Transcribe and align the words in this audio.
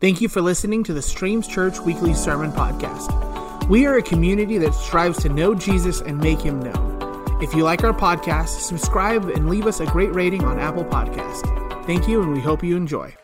Thank 0.00 0.22
you 0.22 0.30
for 0.30 0.40
listening 0.40 0.82
to 0.84 0.94
the 0.94 1.02
Streams 1.02 1.46
Church 1.46 1.78
Weekly 1.78 2.14
Sermon 2.14 2.50
Podcast. 2.52 3.68
We 3.68 3.84
are 3.84 3.98
a 3.98 4.02
community 4.02 4.56
that 4.56 4.72
strives 4.72 5.20
to 5.24 5.28
know 5.28 5.54
Jesus 5.54 6.00
and 6.00 6.16
make 6.16 6.40
him 6.40 6.58
known. 6.58 7.42
If 7.42 7.52
you 7.52 7.64
like 7.64 7.84
our 7.84 7.92
podcast, 7.92 8.60
subscribe 8.60 9.28
and 9.28 9.50
leave 9.50 9.66
us 9.66 9.80
a 9.80 9.84
great 9.84 10.14
rating 10.14 10.42
on 10.44 10.58
Apple 10.58 10.86
Podcast. 10.86 11.44
Thank 11.84 12.08
you, 12.08 12.22
and 12.22 12.32
we 12.32 12.40
hope 12.40 12.64
you 12.64 12.78
enjoy. 12.78 13.14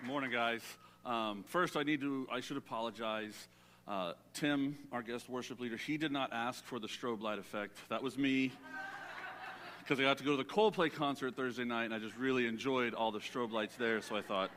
Good 0.00 0.06
morning, 0.06 0.30
guys. 0.30 0.62
Um, 1.04 1.44
first, 1.46 1.76
I 1.76 1.82
need 1.82 2.00
to, 2.00 2.26
I 2.32 2.40
should 2.40 2.56
apologize. 2.56 3.34
Uh, 3.86 4.14
Tim, 4.32 4.78
our 4.92 5.02
guest 5.02 5.28
worship 5.28 5.60
leader, 5.60 5.76
he 5.76 5.98
did 5.98 6.10
not 6.10 6.32
ask 6.32 6.64
for 6.64 6.78
the 6.78 6.88
strobe 6.88 7.20
light 7.20 7.38
effect. 7.38 7.76
That 7.90 8.02
was 8.02 8.16
me 8.16 8.50
because 9.82 9.98
I 9.98 10.04
got 10.04 10.18
to 10.18 10.24
go 10.24 10.30
to 10.32 10.36
the 10.36 10.44
Coldplay 10.44 10.92
concert 10.92 11.34
Thursday 11.34 11.64
night, 11.64 11.86
and 11.86 11.94
I 11.94 11.98
just 11.98 12.16
really 12.16 12.46
enjoyed 12.46 12.94
all 12.94 13.10
the 13.10 13.18
strobe 13.18 13.52
lights 13.52 13.74
there. 13.76 14.00
So 14.00 14.16
I 14.16 14.22
thought, 14.22 14.50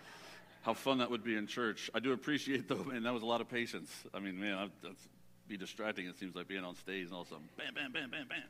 how 0.61 0.73
fun 0.73 0.99
that 0.99 1.09
would 1.09 1.23
be 1.23 1.35
in 1.35 1.47
church. 1.47 1.89
I 1.93 1.99
do 1.99 2.13
appreciate 2.13 2.67
though, 2.69 2.83
man. 2.83 3.03
That 3.03 3.13
was 3.13 3.23
a 3.23 3.25
lot 3.25 3.41
of 3.41 3.49
patience. 3.49 3.91
I 4.13 4.19
mean, 4.19 4.39
man, 4.39 4.57
I, 4.57 4.67
that's 4.83 5.07
be 5.47 5.57
distracting. 5.57 6.07
It 6.07 6.17
seems 6.17 6.35
like 6.35 6.47
being 6.47 6.63
on 6.63 6.75
stage 6.75 7.05
and 7.05 7.13
all 7.13 7.21
of 7.21 7.27
a 7.27 7.29
sudden, 7.31 7.47
bam, 7.55 7.73
bam, 7.75 7.91
bam, 7.91 8.09
bam, 8.09 8.27
bam. 8.27 8.43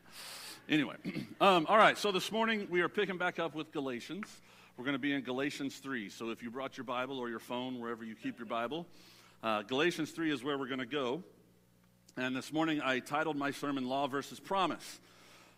Anyway, 0.69 0.95
um, 1.41 1.65
all 1.67 1.77
right. 1.77 1.97
So 1.97 2.11
this 2.11 2.31
morning 2.31 2.67
we 2.69 2.81
are 2.81 2.89
picking 2.89 3.17
back 3.17 3.37
up 3.37 3.53
with 3.53 3.71
Galatians. 3.71 4.27
We're 4.77 4.85
going 4.85 4.95
to 4.95 4.99
be 4.99 5.13
in 5.13 5.21
Galatians 5.21 5.77
3. 5.77 6.09
So 6.09 6.29
if 6.29 6.41
you 6.41 6.51
brought 6.51 6.77
your 6.77 6.83
Bible 6.85 7.19
or 7.19 7.29
your 7.29 7.39
phone, 7.39 7.79
wherever 7.79 8.03
you 8.03 8.15
keep 8.15 8.39
your 8.39 8.45
Bible, 8.45 8.85
uh, 9.43 9.63
Galatians 9.63 10.11
3 10.11 10.31
is 10.31 10.43
where 10.43 10.57
we're 10.57 10.67
going 10.67 10.79
to 10.79 10.85
go. 10.85 11.23
And 12.17 12.35
this 12.35 12.53
morning 12.53 12.81
I 12.81 12.99
titled 12.99 13.35
my 13.35 13.51
sermon 13.51 13.89
Law 13.89 14.07
versus 14.07 14.39
Promise. 14.39 14.99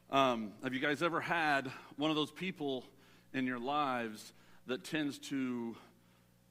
Um, 0.09 0.53
have 0.63 0.73
you 0.73 0.79
guys 0.79 1.03
ever 1.03 1.19
had 1.19 1.69
one 1.97 2.09
of 2.09 2.15
those 2.15 2.31
people 2.31 2.85
in 3.33 3.45
your 3.45 3.59
lives 3.59 4.31
that 4.65 4.85
tends 4.85 5.17
to 5.17 5.75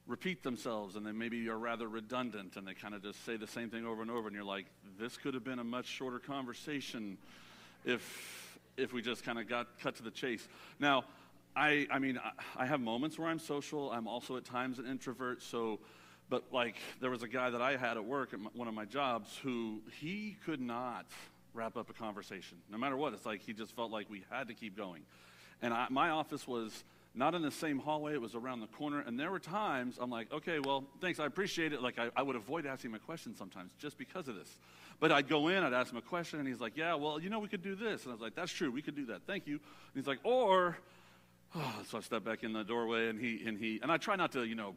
repeat 0.05 0.43
themselves 0.43 0.95
and 0.95 1.03
they 1.03 1.11
maybe 1.11 1.49
are 1.49 1.57
rather 1.57 1.87
redundant 1.87 2.55
and 2.55 2.67
they 2.67 2.75
kind 2.75 2.93
of 2.93 3.01
just 3.01 3.25
say 3.25 3.35
the 3.35 3.47
same 3.47 3.71
thing 3.71 3.83
over 3.83 4.03
and 4.03 4.11
over 4.11 4.27
and 4.27 4.35
you're 4.35 4.45
like 4.45 4.67
this 4.99 5.17
could 5.17 5.33
have 5.33 5.43
been 5.43 5.57
a 5.57 5.63
much 5.63 5.87
shorter 5.87 6.19
conversation 6.19 7.17
if 7.83 8.59
if 8.77 8.93
we 8.93 9.01
just 9.01 9.23
kind 9.23 9.39
of 9.39 9.49
got 9.49 9.67
cut 9.79 9.95
to 9.95 10.03
the 10.03 10.11
chase. 10.11 10.47
Now 10.79 11.05
i 11.55 11.87
i 11.89 11.97
mean 11.97 12.19
I, 12.19 12.63
I 12.63 12.65
have 12.67 12.79
moments 12.79 13.17
where 13.17 13.27
i'm 13.27 13.39
social. 13.39 13.91
I'm 13.91 14.07
also 14.07 14.37
at 14.37 14.45
times 14.45 14.77
an 14.77 14.85
introvert. 14.85 15.41
So 15.41 15.79
but 16.29 16.43
like 16.53 16.75
there 17.01 17.09
was 17.09 17.23
a 17.23 17.27
guy 17.27 17.49
that 17.49 17.61
i 17.63 17.75
had 17.75 17.97
at 17.97 18.05
work 18.05 18.33
at 18.33 18.39
my, 18.39 18.51
one 18.53 18.67
of 18.67 18.75
my 18.75 18.85
jobs 18.85 19.35
who 19.41 19.81
he 19.99 20.37
could 20.45 20.61
not 20.61 21.07
wrap 21.57 21.75
up 21.75 21.89
a 21.89 21.93
conversation. 21.93 22.59
No 22.71 22.77
matter 22.77 22.95
what, 22.95 23.13
it's 23.13 23.25
like 23.25 23.41
he 23.41 23.51
just 23.51 23.75
felt 23.75 23.91
like 23.91 24.09
we 24.09 24.23
had 24.29 24.47
to 24.47 24.53
keep 24.53 24.77
going. 24.77 25.01
And 25.61 25.73
I, 25.73 25.87
my 25.89 26.11
office 26.11 26.47
was 26.47 26.83
not 27.15 27.33
in 27.33 27.41
the 27.41 27.51
same 27.51 27.79
hallway, 27.79 28.13
it 28.13 28.21
was 28.21 28.35
around 28.35 28.59
the 28.59 28.67
corner. 28.67 29.03
And 29.05 29.19
there 29.19 29.31
were 29.31 29.39
times 29.39 29.97
I'm 29.99 30.11
like, 30.11 30.31
okay, 30.31 30.59
well, 30.59 30.85
thanks, 31.01 31.19
I 31.19 31.25
appreciate 31.25 31.73
it. 31.73 31.81
Like, 31.81 31.97
I, 31.97 32.09
I 32.15 32.21
would 32.21 32.35
avoid 32.35 32.67
asking 32.67 32.91
him 32.91 32.95
a 32.95 32.99
question 32.99 33.35
sometimes 33.35 33.71
just 33.79 33.97
because 33.97 34.27
of 34.27 34.35
this. 34.35 34.59
But 34.99 35.11
I'd 35.11 35.27
go 35.27 35.47
in, 35.47 35.63
I'd 35.63 35.73
ask 35.73 35.91
him 35.91 35.97
a 35.97 36.01
question, 36.01 36.39
and 36.39 36.47
he's 36.47 36.61
like, 36.61 36.77
yeah, 36.77 36.93
well, 36.93 37.19
you 37.19 37.29
know, 37.29 37.39
we 37.39 37.47
could 37.47 37.63
do 37.63 37.75
this. 37.75 38.03
And 38.03 38.11
I 38.11 38.13
was 38.13 38.21
like, 38.21 38.35
that's 38.35 38.51
true, 38.51 38.71
we 38.71 38.83
could 38.83 38.95
do 38.95 39.07
that. 39.07 39.23
Thank 39.25 39.47
you. 39.47 39.53
And 39.55 39.95
he's 39.95 40.07
like, 40.07 40.19
or, 40.23 40.77
oh, 41.55 41.75
so 41.87 41.97
I 41.97 42.01
step 42.01 42.23
back 42.23 42.43
in 42.43 42.53
the 42.53 42.63
doorway, 42.63 43.09
and 43.09 43.19
he, 43.19 43.41
and 43.47 43.57
he, 43.57 43.79
and 43.81 43.91
I 43.91 43.97
try 43.97 44.15
not 44.15 44.31
to, 44.33 44.43
you 44.43 44.55
know, 44.55 44.75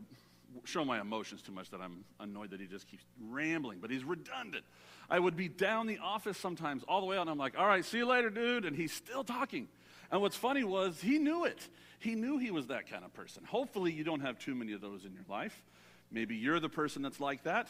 show 0.65 0.85
my 0.85 1.01
emotions 1.01 1.43
too 1.43 1.53
much 1.53 1.71
that 1.71 1.81
I'm 1.81 2.05
annoyed 2.19 2.51
that 2.51 2.61
he 2.61 2.67
just 2.67 2.87
keeps 2.87 3.05
rambling, 3.21 3.79
but 3.81 3.91
he's 3.91 4.05
redundant. 4.05 4.65
I 5.09 5.19
would 5.19 5.37
be 5.37 5.49
down 5.49 5.87
the 5.87 5.99
office 5.99 6.39
sometimes 6.39 6.85
all 6.87 7.01
the 7.01 7.07
way 7.07 7.17
out, 7.17 7.23
and 7.23 7.31
I'm 7.31 7.39
like, 7.39 7.59
all 7.59 7.67
right, 7.67 7.85
see 7.85 7.99
you 7.99 8.07
later, 8.07 8.31
dude. 8.31 8.65
And 8.65 8.77
he's 8.77 8.93
still 8.93 9.25
talking. 9.25 9.69
And 10.11 10.21
what's 10.21 10.37
funny 10.37 10.65
was 10.65 11.01
he 11.01 11.19
knew 11.19 11.45
it. 11.45 11.69
He 11.99 12.15
knew 12.15 12.39
he 12.39 12.51
was 12.51 12.69
that 12.69 12.89
kind 12.89 13.05
of 13.05 13.13
person. 13.13 13.45
Hopefully, 13.45 13.93
you 13.93 14.05
don't 14.05 14.21
have 14.21 14.39
too 14.39 14.55
many 14.55 14.73
of 14.73 14.81
those 14.81 15.05
in 15.05 15.13
your 15.13 15.25
life. 15.29 15.65
Maybe 16.11 16.37
you're 16.37 16.61
the 16.61 16.69
person 16.69 17.03
that's 17.03 17.21
like 17.21 17.45
that. 17.45 17.69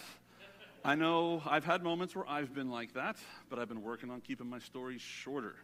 I 0.82 0.94
know 0.94 1.42
I've 1.44 1.64
had 1.64 1.82
moments 1.82 2.16
where 2.16 2.26
I've 2.26 2.54
been 2.54 2.70
like 2.70 2.94
that, 2.94 3.16
but 3.50 3.58
I've 3.58 3.68
been 3.68 3.82
working 3.82 4.10
on 4.10 4.22
keeping 4.22 4.48
my 4.48 4.60
stories 4.60 5.02
shorter. 5.02 5.56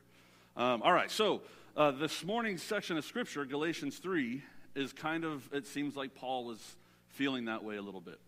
Um, 0.57 0.83
all 0.83 0.93
right, 0.93 1.11
so 1.11 1.41
uh, 1.75 1.91
this 1.91 2.23
morning's 2.23 2.63
section 2.63 2.99
of 2.99 3.05
scripture, 3.05 3.47
Galatians 3.47 3.97
3, 3.97 4.43
is 4.75 4.93
kind 4.93 5.25
of, 5.25 5.49
it 5.53 5.67
seems 5.67 5.97
like 5.97 6.15
Paul 6.15 6.45
was 6.45 6.77
feeling 7.17 7.47
that 7.47 7.65
way 7.65 7.77
a 7.77 7.83
little 7.83 8.01
bit. 8.01 8.21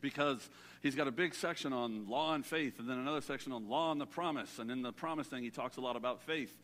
Because 0.00 0.48
he's 0.82 0.94
got 0.94 1.08
a 1.08 1.12
big 1.12 1.34
section 1.34 1.72
on 1.72 2.08
law 2.08 2.34
and 2.34 2.44
faith, 2.44 2.78
and 2.78 2.88
then 2.88 2.98
another 2.98 3.20
section 3.20 3.52
on 3.52 3.68
law 3.68 3.90
and 3.92 4.00
the 4.00 4.06
promise. 4.06 4.58
And 4.58 4.70
in 4.70 4.82
the 4.82 4.92
promise 4.92 5.26
thing, 5.26 5.42
he 5.42 5.50
talks 5.50 5.76
a 5.76 5.80
lot 5.80 5.96
about 5.96 6.22
faith. 6.22 6.54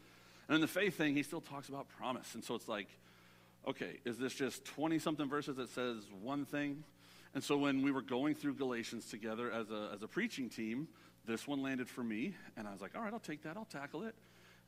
And 0.48 0.54
in 0.56 0.60
the 0.60 0.68
faith 0.68 0.96
thing, 0.96 1.14
he 1.14 1.22
still 1.22 1.40
talks 1.40 1.68
about 1.68 1.88
promise. 1.88 2.34
And 2.34 2.44
so 2.44 2.54
it's 2.54 2.68
like, 2.68 2.88
okay, 3.66 3.98
is 4.04 4.18
this 4.18 4.34
just 4.34 4.64
20 4.64 4.98
something 4.98 5.28
verses 5.28 5.56
that 5.56 5.70
says 5.70 5.96
one 6.22 6.44
thing? 6.44 6.84
And 7.34 7.42
so 7.42 7.56
when 7.56 7.82
we 7.82 7.92
were 7.92 8.02
going 8.02 8.34
through 8.34 8.54
Galatians 8.54 9.06
together 9.06 9.50
as 9.50 9.70
a, 9.70 9.90
as 9.94 10.02
a 10.02 10.08
preaching 10.08 10.48
team, 10.48 10.88
this 11.26 11.46
one 11.46 11.62
landed 11.62 11.88
for 11.88 12.02
me. 12.02 12.34
And 12.56 12.66
I 12.66 12.72
was 12.72 12.80
like, 12.80 12.96
all 12.96 13.02
right, 13.02 13.12
I'll 13.12 13.20
take 13.20 13.44
that, 13.44 13.56
I'll 13.56 13.64
tackle 13.64 14.02
it. 14.02 14.14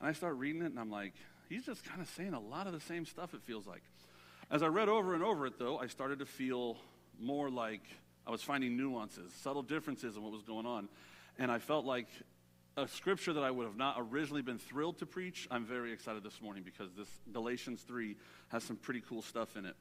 And 0.01 0.09
I 0.09 0.13
start 0.13 0.37
reading 0.37 0.63
it, 0.63 0.67
and 0.67 0.79
I'm 0.79 0.91
like, 0.91 1.15
he's 1.49 1.65
just 1.65 1.85
kind 1.85 2.01
of 2.01 2.09
saying 2.11 2.35
a 2.35 2.41
lot 2.41 2.67
of 2.67 2.73
the 2.73 2.81
same 2.81 3.05
stuff, 3.05 3.35
it 3.35 3.43
feels 3.43 3.67
like. 3.67 3.83
As 4.53 4.63
I 4.63 4.67
read 4.67 4.91
over 4.91 5.15
and 5.15 5.25
over 5.25 5.47
it, 5.47 5.59
though, 5.59 5.79
I 5.79 5.87
started 5.87 6.19
to 6.19 6.27
feel 6.27 6.77
more 7.19 7.49
like 7.49 7.81
I 8.27 8.31
was 8.31 8.43
finding 8.43 8.77
nuances, 8.77 9.33
subtle 9.41 9.63
differences 9.63 10.15
in 10.15 10.23
what 10.23 10.31
was 10.31 10.43
going 10.43 10.67
on. 10.67 10.91
And 11.39 11.51
I 11.51 11.59
felt 11.59 11.87
like 11.87 12.07
a 12.77 12.87
scripture 12.87 13.33
that 13.33 13.43
I 13.43 13.51
would 13.51 13.67
have 13.67 13.79
not 13.79 13.97
originally 13.99 14.43
been 14.43 14.59
thrilled 14.59 14.99
to 14.99 15.07
preach, 15.07 15.49
I'm 15.51 15.65
very 15.65 15.91
excited 15.91 16.23
this 16.23 16.43
morning 16.43 16.65
because 16.65 16.93
this 16.93 17.09
Galatians 17.33 17.81
3 17.81 18.15
has 18.49 18.63
some 18.63 18.77
pretty 18.77 19.01
cool 19.01 19.23
stuff 19.23 19.57
in 19.57 19.65
it. 19.65 19.75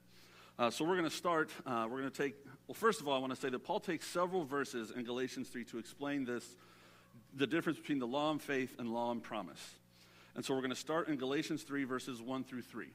Uh, 0.57 0.69
so 0.69 0.85
we're 0.85 0.95
going 0.95 1.09
to 1.09 1.13
start. 1.13 1.51
Uh, 1.65 1.87
we're 1.91 1.99
going 1.99 2.11
to 2.11 2.23
take, 2.23 2.35
well, 2.67 2.73
first 2.73 3.01
of 3.01 3.09
all, 3.09 3.13
I 3.13 3.19
want 3.19 3.35
to 3.35 3.41
say 3.41 3.49
that 3.49 3.65
Paul 3.65 3.81
takes 3.81 4.07
several 4.07 4.45
verses 4.45 4.91
in 4.91 5.03
Galatians 5.03 5.49
3 5.49 5.65
to 5.65 5.79
explain 5.79 6.23
this, 6.23 6.45
the 7.35 7.45
difference 7.45 7.77
between 7.77 7.99
the 7.99 8.07
law 8.07 8.31
and 8.31 8.41
faith 8.41 8.77
and 8.79 8.93
law 8.93 9.11
and 9.11 9.21
promise. 9.21 9.75
And 10.33 10.45
so 10.45 10.53
we're 10.53 10.61
going 10.61 10.69
to 10.69 10.77
start 10.77 11.09
in 11.09 11.17
Galatians 11.17 11.63
3, 11.63 11.83
verses 11.83 12.21
1 12.21 12.45
through 12.45 12.61
3. 12.61 12.87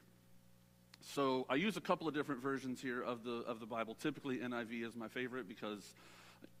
So 1.13 1.45
I 1.49 1.55
use 1.55 1.77
a 1.77 1.81
couple 1.81 2.07
of 2.07 2.13
different 2.13 2.41
versions 2.41 2.81
here 2.81 3.01
of 3.01 3.23
the 3.23 3.43
of 3.47 3.59
the 3.59 3.65
Bible. 3.65 3.95
Typically, 3.95 4.37
NIV 4.39 4.87
is 4.87 4.95
my 4.95 5.07
favorite 5.07 5.47
because 5.47 5.93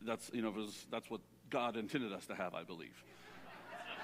that's 0.01 0.31
you 0.33 0.41
know 0.41 0.51
was, 0.51 0.85
that's 0.89 1.09
what 1.09 1.21
God 1.49 1.75
intended 1.75 2.13
us 2.13 2.25
to 2.27 2.35
have, 2.35 2.53
I 2.53 2.63
believe. 2.63 3.03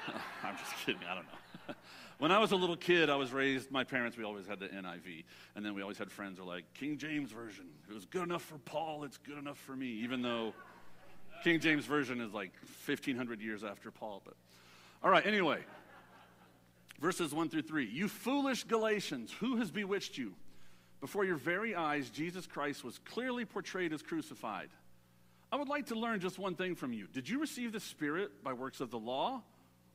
I'm 0.43 0.57
just 0.57 0.71
kidding. 0.85 1.01
I 1.09 1.15
don't 1.15 1.25
know. 1.25 1.75
when 2.19 2.31
I 2.31 2.39
was 2.39 2.51
a 2.51 2.57
little 2.57 2.75
kid, 2.75 3.09
I 3.09 3.15
was 3.15 3.31
raised. 3.31 3.71
My 3.71 3.85
parents, 3.85 4.17
we 4.17 4.25
always 4.25 4.45
had 4.45 4.59
the 4.59 4.67
NIV, 4.67 5.23
and 5.55 5.65
then 5.65 5.73
we 5.73 5.81
always 5.81 5.97
had 5.97 6.11
friends 6.11 6.37
who 6.37 6.45
were 6.45 6.53
like 6.53 6.65
King 6.73 6.97
James 6.97 7.31
version. 7.31 7.65
It 7.89 7.93
was 7.93 8.05
good 8.05 8.23
enough 8.23 8.43
for 8.43 8.57
Paul. 8.59 9.05
It's 9.05 9.17
good 9.17 9.37
enough 9.37 9.57
for 9.57 9.75
me, 9.75 9.87
even 9.87 10.21
though 10.21 10.53
King 11.43 11.61
James 11.61 11.85
version 11.85 12.19
is 12.19 12.33
like 12.33 12.51
1,500 12.85 13.41
years 13.41 13.63
after 13.63 13.91
Paul. 13.91 14.21
But 14.25 14.35
all 15.01 15.09
right. 15.09 15.25
Anyway 15.25 15.59
verses 16.99 17.33
1 17.33 17.49
through 17.49 17.63
3. 17.63 17.85
You 17.85 18.07
foolish 18.07 18.63
Galatians, 18.63 19.31
who 19.39 19.57
has 19.57 19.71
bewitched 19.71 20.17
you? 20.17 20.33
Before 21.01 21.25
your 21.25 21.35
very 21.35 21.75
eyes, 21.75 22.09
Jesus 22.09 22.47
Christ 22.47 22.83
was 22.83 22.97
clearly 22.99 23.45
portrayed 23.45 23.91
as 23.91 24.01
crucified. 24.01 24.69
I 25.51 25.57
would 25.57 25.67
like 25.67 25.87
to 25.87 25.95
learn 25.95 26.19
just 26.19 26.39
one 26.39 26.55
thing 26.55 26.75
from 26.75 26.93
you. 26.93 27.07
Did 27.11 27.27
you 27.27 27.39
receive 27.39 27.73
the 27.73 27.79
Spirit 27.79 28.43
by 28.43 28.53
works 28.53 28.79
of 28.79 28.89
the 28.89 28.97
law 28.97 29.41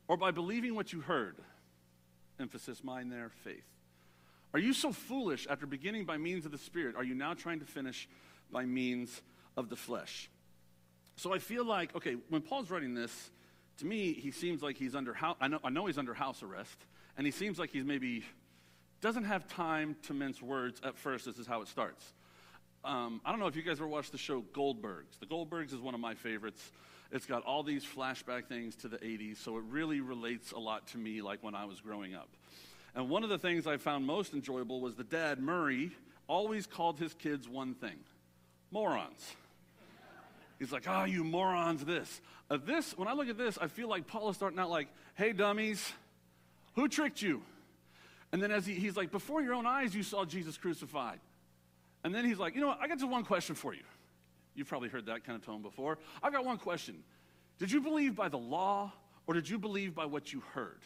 or 0.07 0.17
by 0.17 0.31
believing 0.31 0.75
what 0.75 0.93
you 0.93 1.01
heard? 1.01 1.35
Emphasis 2.39 2.83
mine 2.83 3.09
there, 3.09 3.31
faith. 3.43 3.65
Are 4.53 4.59
you 4.59 4.73
so 4.73 4.91
foolish 4.91 5.47
after 5.49 5.65
beginning 5.65 6.05
by 6.05 6.17
means 6.17 6.45
of 6.45 6.51
the 6.51 6.57
Spirit? 6.57 6.95
Are 6.95 7.03
you 7.03 7.13
now 7.13 7.33
trying 7.33 7.59
to 7.59 7.65
finish 7.65 8.07
by 8.51 8.65
means 8.65 9.21
of 9.57 9.69
the 9.69 9.75
flesh? 9.75 10.29
So 11.17 11.33
I 11.33 11.39
feel 11.39 11.65
like, 11.65 11.95
okay, 11.95 12.15
when 12.29 12.41
Paul's 12.41 12.71
writing 12.71 12.93
this, 12.93 13.31
to 13.79 13.85
me, 13.85 14.13
he 14.13 14.31
seems 14.31 14.61
like 14.61 14.77
he's 14.77 14.95
under 14.95 15.13
house, 15.13 15.37
I 15.41 15.47
know, 15.47 15.59
I 15.63 15.69
know 15.69 15.85
he's 15.85 15.97
under 15.97 16.13
house 16.13 16.43
arrest, 16.43 16.77
and 17.17 17.25
he 17.25 17.31
seems 17.31 17.59
like 17.59 17.71
he's 17.71 17.85
maybe 17.85 18.23
doesn't 19.01 19.25
have 19.25 19.47
time 19.47 19.95
to 20.03 20.13
mince 20.13 20.41
words 20.41 20.81
at 20.83 20.97
first. 20.97 21.25
This 21.25 21.37
is 21.37 21.47
how 21.47 21.61
it 21.61 21.67
starts. 21.67 22.13
Um, 22.83 23.21
I 23.25 23.31
don't 23.31 23.39
know 23.39 23.47
if 23.47 23.55
you 23.55 23.61
guys 23.61 23.77
ever 23.77 23.87
watched 23.87 24.11
the 24.11 24.17
show 24.17 24.41
Goldbergs. 24.53 25.19
The 25.19 25.25
Goldbergs 25.25 25.73
is 25.73 25.79
one 25.79 25.93
of 25.93 25.99
my 25.99 26.15
favorites. 26.15 26.71
It's 27.11 27.25
got 27.25 27.43
all 27.43 27.63
these 27.63 27.83
flashback 27.83 28.47
things 28.47 28.75
to 28.77 28.87
the 28.87 28.97
80s, 28.97 29.37
so 29.37 29.57
it 29.57 29.63
really 29.69 29.99
relates 29.99 30.51
a 30.51 30.59
lot 30.59 30.87
to 30.89 30.97
me, 30.97 31.21
like 31.21 31.41
when 31.41 31.55
I 31.55 31.65
was 31.65 31.79
growing 31.79 32.13
up. 32.13 32.29
And 32.95 33.09
one 33.09 33.23
of 33.23 33.29
the 33.29 33.39
things 33.39 33.67
I 33.67 33.77
found 33.77 34.05
most 34.05 34.33
enjoyable 34.33 34.81
was 34.81 34.95
the 34.95 35.03
dad, 35.03 35.39
Murray, 35.39 35.91
always 36.27 36.67
called 36.67 36.99
his 36.99 37.13
kids 37.13 37.47
one 37.47 37.73
thing 37.73 37.97
morons. 38.71 39.35
He's 40.59 40.73
like, 40.73 40.83
ah, 40.87 41.01
oh, 41.01 41.05
you 41.05 41.23
morons, 41.23 41.85
this. 41.85 42.21
Uh, 42.49 42.57
this, 42.63 42.97
when 42.97 43.07
I 43.07 43.13
look 43.13 43.29
at 43.29 43.37
this, 43.37 43.57
I 43.59 43.67
feel 43.67 43.87
like 43.87 44.05
Paul 44.07 44.29
is 44.29 44.35
starting 44.35 44.59
out 44.59 44.69
like, 44.69 44.89
hey, 45.15 45.31
dummies, 45.31 45.91
who 46.75 46.89
tricked 46.89 47.21
you? 47.21 47.41
And 48.31 48.43
then 48.43 48.51
as 48.51 48.65
he, 48.65 48.73
he's 48.73 48.97
like, 48.97 49.09
before 49.09 49.41
your 49.41 49.53
own 49.53 49.65
eyes, 49.65 49.95
you 49.95 50.03
saw 50.03 50.25
Jesus 50.25 50.57
crucified. 50.57 51.19
And 52.03 52.13
then 52.13 52.25
he's 52.25 52.37
like, 52.37 52.55
you 52.55 52.61
know 52.61 52.67
what, 52.67 52.79
I 52.81 52.87
got 52.87 52.99
just 52.99 53.09
one 53.09 53.23
question 53.23 53.55
for 53.55 53.73
you. 53.73 53.83
You've 54.53 54.67
probably 54.67 54.89
heard 54.89 55.05
that 55.05 55.23
kind 55.23 55.37
of 55.37 55.45
tone 55.45 55.61
before. 55.61 55.97
I've 56.21 56.33
got 56.33 56.43
one 56.43 56.57
question. 56.57 57.03
Did 57.57 57.71
you 57.71 57.81
believe 57.81 58.15
by 58.15 58.27
the 58.29 58.37
law 58.37 58.91
or 59.27 59.33
did 59.33 59.49
you 59.49 59.57
believe 59.57 59.95
by 59.95 60.05
what 60.05 60.33
you 60.33 60.41
heard? 60.53 60.81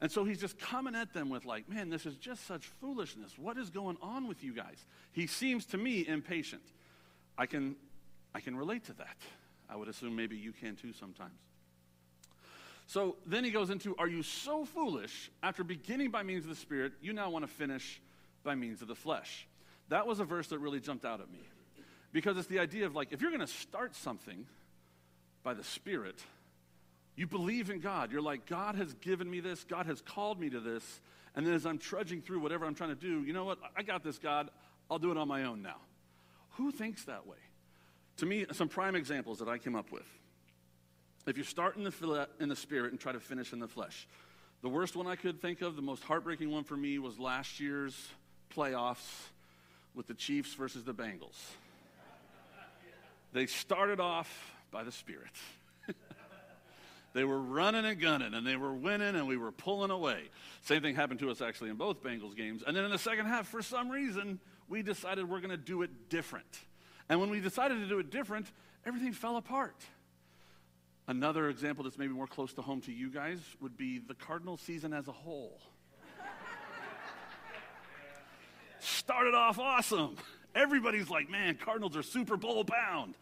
And 0.00 0.12
so 0.12 0.24
he's 0.24 0.40
just 0.40 0.58
coming 0.60 0.94
at 0.94 1.12
them 1.12 1.28
with, 1.28 1.44
like, 1.44 1.68
man, 1.68 1.90
this 1.90 2.06
is 2.06 2.16
just 2.16 2.46
such 2.46 2.66
foolishness. 2.80 3.36
What 3.36 3.58
is 3.58 3.68
going 3.68 3.96
on 4.00 4.28
with 4.28 4.44
you 4.44 4.52
guys? 4.52 4.86
He 5.10 5.26
seems 5.26 5.66
to 5.66 5.76
me 5.76 6.06
impatient. 6.06 6.62
I 7.36 7.46
can, 7.46 7.74
I 8.34 8.40
can 8.40 8.56
relate 8.56 8.84
to 8.84 8.92
that. 8.94 9.16
I 9.68 9.76
would 9.76 9.88
assume 9.88 10.16
maybe 10.16 10.36
you 10.36 10.52
can 10.52 10.76
too 10.76 10.92
sometimes. 10.92 11.38
So 12.86 13.16
then 13.26 13.44
he 13.44 13.50
goes 13.50 13.68
into, 13.68 13.94
Are 13.98 14.08
you 14.08 14.22
so 14.22 14.64
foolish? 14.64 15.30
After 15.42 15.62
beginning 15.62 16.10
by 16.10 16.22
means 16.22 16.44
of 16.44 16.50
the 16.50 16.56
Spirit, 16.56 16.92
you 17.02 17.12
now 17.12 17.30
want 17.30 17.44
to 17.44 17.52
finish 17.52 18.00
by 18.44 18.54
means 18.54 18.80
of 18.80 18.88
the 18.88 18.94
flesh. 18.94 19.46
That 19.90 20.06
was 20.06 20.20
a 20.20 20.24
verse 20.24 20.48
that 20.48 20.58
really 20.58 20.80
jumped 20.80 21.04
out 21.04 21.20
at 21.20 21.30
me. 21.30 21.40
Because 22.12 22.38
it's 22.38 22.48
the 22.48 22.58
idea 22.58 22.86
of 22.86 22.94
like, 22.94 23.12
if 23.12 23.20
you're 23.20 23.30
going 23.30 23.40
to 23.40 23.46
start 23.46 23.94
something 23.94 24.46
by 25.42 25.52
the 25.52 25.64
Spirit, 25.64 26.18
you 27.14 27.26
believe 27.26 27.68
in 27.68 27.80
God. 27.80 28.10
You're 28.10 28.22
like, 28.22 28.46
God 28.46 28.74
has 28.76 28.94
given 28.94 29.30
me 29.30 29.40
this, 29.40 29.64
God 29.64 29.86
has 29.86 30.00
called 30.00 30.40
me 30.40 30.48
to 30.50 30.60
this. 30.60 31.00
And 31.34 31.46
then 31.46 31.52
as 31.52 31.66
I'm 31.66 31.78
trudging 31.78 32.22
through 32.22 32.40
whatever 32.40 32.64
I'm 32.64 32.74
trying 32.74 32.90
to 32.90 33.00
do, 33.00 33.22
you 33.22 33.32
know 33.32 33.44
what? 33.44 33.58
I 33.76 33.82
got 33.82 34.02
this, 34.02 34.18
God. 34.18 34.48
I'll 34.90 34.98
do 34.98 35.10
it 35.10 35.18
on 35.18 35.28
my 35.28 35.44
own 35.44 35.60
now. 35.60 35.76
Who 36.52 36.72
thinks 36.72 37.04
that 37.04 37.26
way? 37.26 37.36
To 38.18 38.26
me, 38.26 38.46
some 38.52 38.68
prime 38.68 38.94
examples 38.94 39.38
that 39.38 39.48
I 39.48 39.58
came 39.58 39.74
up 39.74 39.90
with. 39.92 40.06
If 41.26 41.36
you 41.38 41.44
start 41.44 41.76
in 41.76 41.84
the, 41.84 42.28
in 42.40 42.48
the 42.48 42.56
spirit 42.56 42.90
and 42.90 43.00
try 43.00 43.12
to 43.12 43.20
finish 43.20 43.52
in 43.52 43.58
the 43.58 43.68
flesh, 43.68 44.08
the 44.60 44.68
worst 44.68 44.96
one 44.96 45.06
I 45.06 45.14
could 45.14 45.40
think 45.40 45.62
of, 45.62 45.76
the 45.76 45.82
most 45.82 46.02
heartbreaking 46.02 46.50
one 46.50 46.64
for 46.64 46.76
me, 46.76 46.98
was 46.98 47.18
last 47.18 47.60
year's 47.60 48.08
playoffs 48.54 49.06
with 49.94 50.06
the 50.06 50.14
Chiefs 50.14 50.54
versus 50.54 50.84
the 50.84 50.94
Bengals. 50.94 51.36
They 53.32 53.46
started 53.46 54.00
off 54.00 54.52
by 54.72 54.82
the 54.82 54.90
Spirit. 54.90 55.30
they 57.12 57.24
were 57.24 57.40
running 57.40 57.84
and 57.84 58.00
gunning, 58.00 58.34
and 58.34 58.44
they 58.44 58.56
were 58.56 58.72
winning, 58.72 59.14
and 59.14 59.28
we 59.28 59.36
were 59.36 59.52
pulling 59.52 59.90
away. 59.90 60.22
Same 60.62 60.82
thing 60.82 60.96
happened 60.96 61.20
to 61.20 61.30
us 61.30 61.40
actually 61.40 61.70
in 61.70 61.76
both 61.76 62.02
Bengals 62.02 62.34
games. 62.34 62.64
And 62.66 62.76
then 62.76 62.84
in 62.84 62.90
the 62.90 62.98
second 62.98 63.26
half, 63.26 63.46
for 63.46 63.62
some 63.62 63.90
reason, 63.90 64.40
we 64.68 64.82
decided 64.82 65.28
we're 65.28 65.40
going 65.40 65.50
to 65.50 65.56
do 65.56 65.82
it 65.82 66.08
different. 66.08 66.58
And 67.08 67.20
when 67.20 67.30
we 67.30 67.40
decided 67.40 67.80
to 67.80 67.86
do 67.86 67.98
it 67.98 68.10
different, 68.10 68.46
everything 68.84 69.12
fell 69.12 69.36
apart. 69.36 69.76
Another 71.06 71.48
example 71.48 71.84
that's 71.84 71.96
maybe 71.96 72.12
more 72.12 72.26
close 72.26 72.52
to 72.54 72.62
home 72.62 72.82
to 72.82 72.92
you 72.92 73.10
guys 73.10 73.38
would 73.60 73.76
be 73.78 73.98
the 73.98 74.14
Cardinal 74.14 74.58
season 74.58 74.92
as 74.92 75.08
a 75.08 75.12
whole. 75.12 75.58
Started 78.80 79.34
off 79.34 79.58
awesome. 79.58 80.16
Everybody's 80.54 81.08
like, 81.08 81.30
man, 81.30 81.56
Cardinals 81.56 81.96
are 81.96 82.02
Super 82.02 82.36
Bowl 82.36 82.62
bound. 82.62 83.14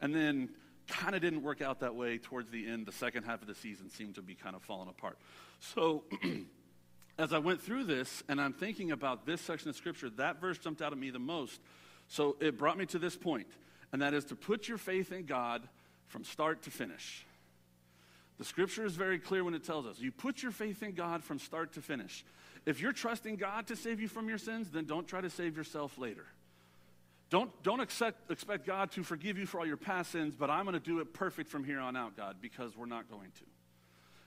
And 0.00 0.14
then 0.14 0.50
kind 0.86 1.14
of 1.14 1.22
didn't 1.22 1.42
work 1.42 1.62
out 1.62 1.80
that 1.80 1.94
way 1.94 2.18
towards 2.18 2.50
the 2.50 2.66
end. 2.66 2.84
The 2.84 2.92
second 2.92 3.24
half 3.24 3.40
of 3.40 3.48
the 3.48 3.54
season 3.54 3.88
seemed 3.88 4.16
to 4.16 4.22
be 4.22 4.34
kind 4.34 4.54
of 4.54 4.62
falling 4.62 4.88
apart. 4.88 5.18
So, 5.60 6.04
as 7.18 7.32
I 7.32 7.38
went 7.38 7.62
through 7.62 7.84
this 7.84 8.22
and 8.28 8.40
I'm 8.40 8.52
thinking 8.52 8.92
about 8.92 9.24
this 9.24 9.40
section 9.40 9.70
of 9.70 9.76
scripture, 9.76 10.10
that 10.10 10.40
verse 10.40 10.58
jumped 10.58 10.82
out 10.82 10.92
at 10.92 10.98
me 10.98 11.10
the 11.10 11.18
most. 11.18 11.60
So, 12.14 12.36
it 12.38 12.56
brought 12.56 12.78
me 12.78 12.86
to 12.86 13.00
this 13.00 13.16
point, 13.16 13.48
and 13.92 14.00
that 14.00 14.14
is 14.14 14.24
to 14.26 14.36
put 14.36 14.68
your 14.68 14.78
faith 14.78 15.10
in 15.10 15.26
God 15.26 15.66
from 16.06 16.22
start 16.22 16.62
to 16.62 16.70
finish. 16.70 17.26
The 18.38 18.44
scripture 18.44 18.86
is 18.86 18.94
very 18.94 19.18
clear 19.18 19.42
when 19.42 19.52
it 19.52 19.64
tells 19.64 19.84
us 19.84 19.98
you 19.98 20.12
put 20.12 20.40
your 20.40 20.52
faith 20.52 20.84
in 20.84 20.92
God 20.92 21.24
from 21.24 21.40
start 21.40 21.72
to 21.72 21.80
finish. 21.80 22.24
If 22.66 22.80
you're 22.80 22.92
trusting 22.92 23.34
God 23.34 23.66
to 23.66 23.74
save 23.74 24.00
you 24.00 24.06
from 24.06 24.28
your 24.28 24.38
sins, 24.38 24.70
then 24.70 24.84
don't 24.84 25.08
try 25.08 25.22
to 25.22 25.28
save 25.28 25.56
yourself 25.56 25.98
later. 25.98 26.24
Don't, 27.30 27.50
don't 27.64 27.80
accept, 27.80 28.30
expect 28.30 28.64
God 28.64 28.92
to 28.92 29.02
forgive 29.02 29.36
you 29.36 29.44
for 29.44 29.58
all 29.58 29.66
your 29.66 29.76
past 29.76 30.12
sins, 30.12 30.36
but 30.38 30.50
I'm 30.50 30.66
going 30.66 30.74
to 30.74 30.78
do 30.78 31.00
it 31.00 31.14
perfect 31.14 31.50
from 31.50 31.64
here 31.64 31.80
on 31.80 31.96
out, 31.96 32.16
God, 32.16 32.36
because 32.40 32.76
we're 32.76 32.86
not 32.86 33.10
going 33.10 33.32
to. 33.38 33.44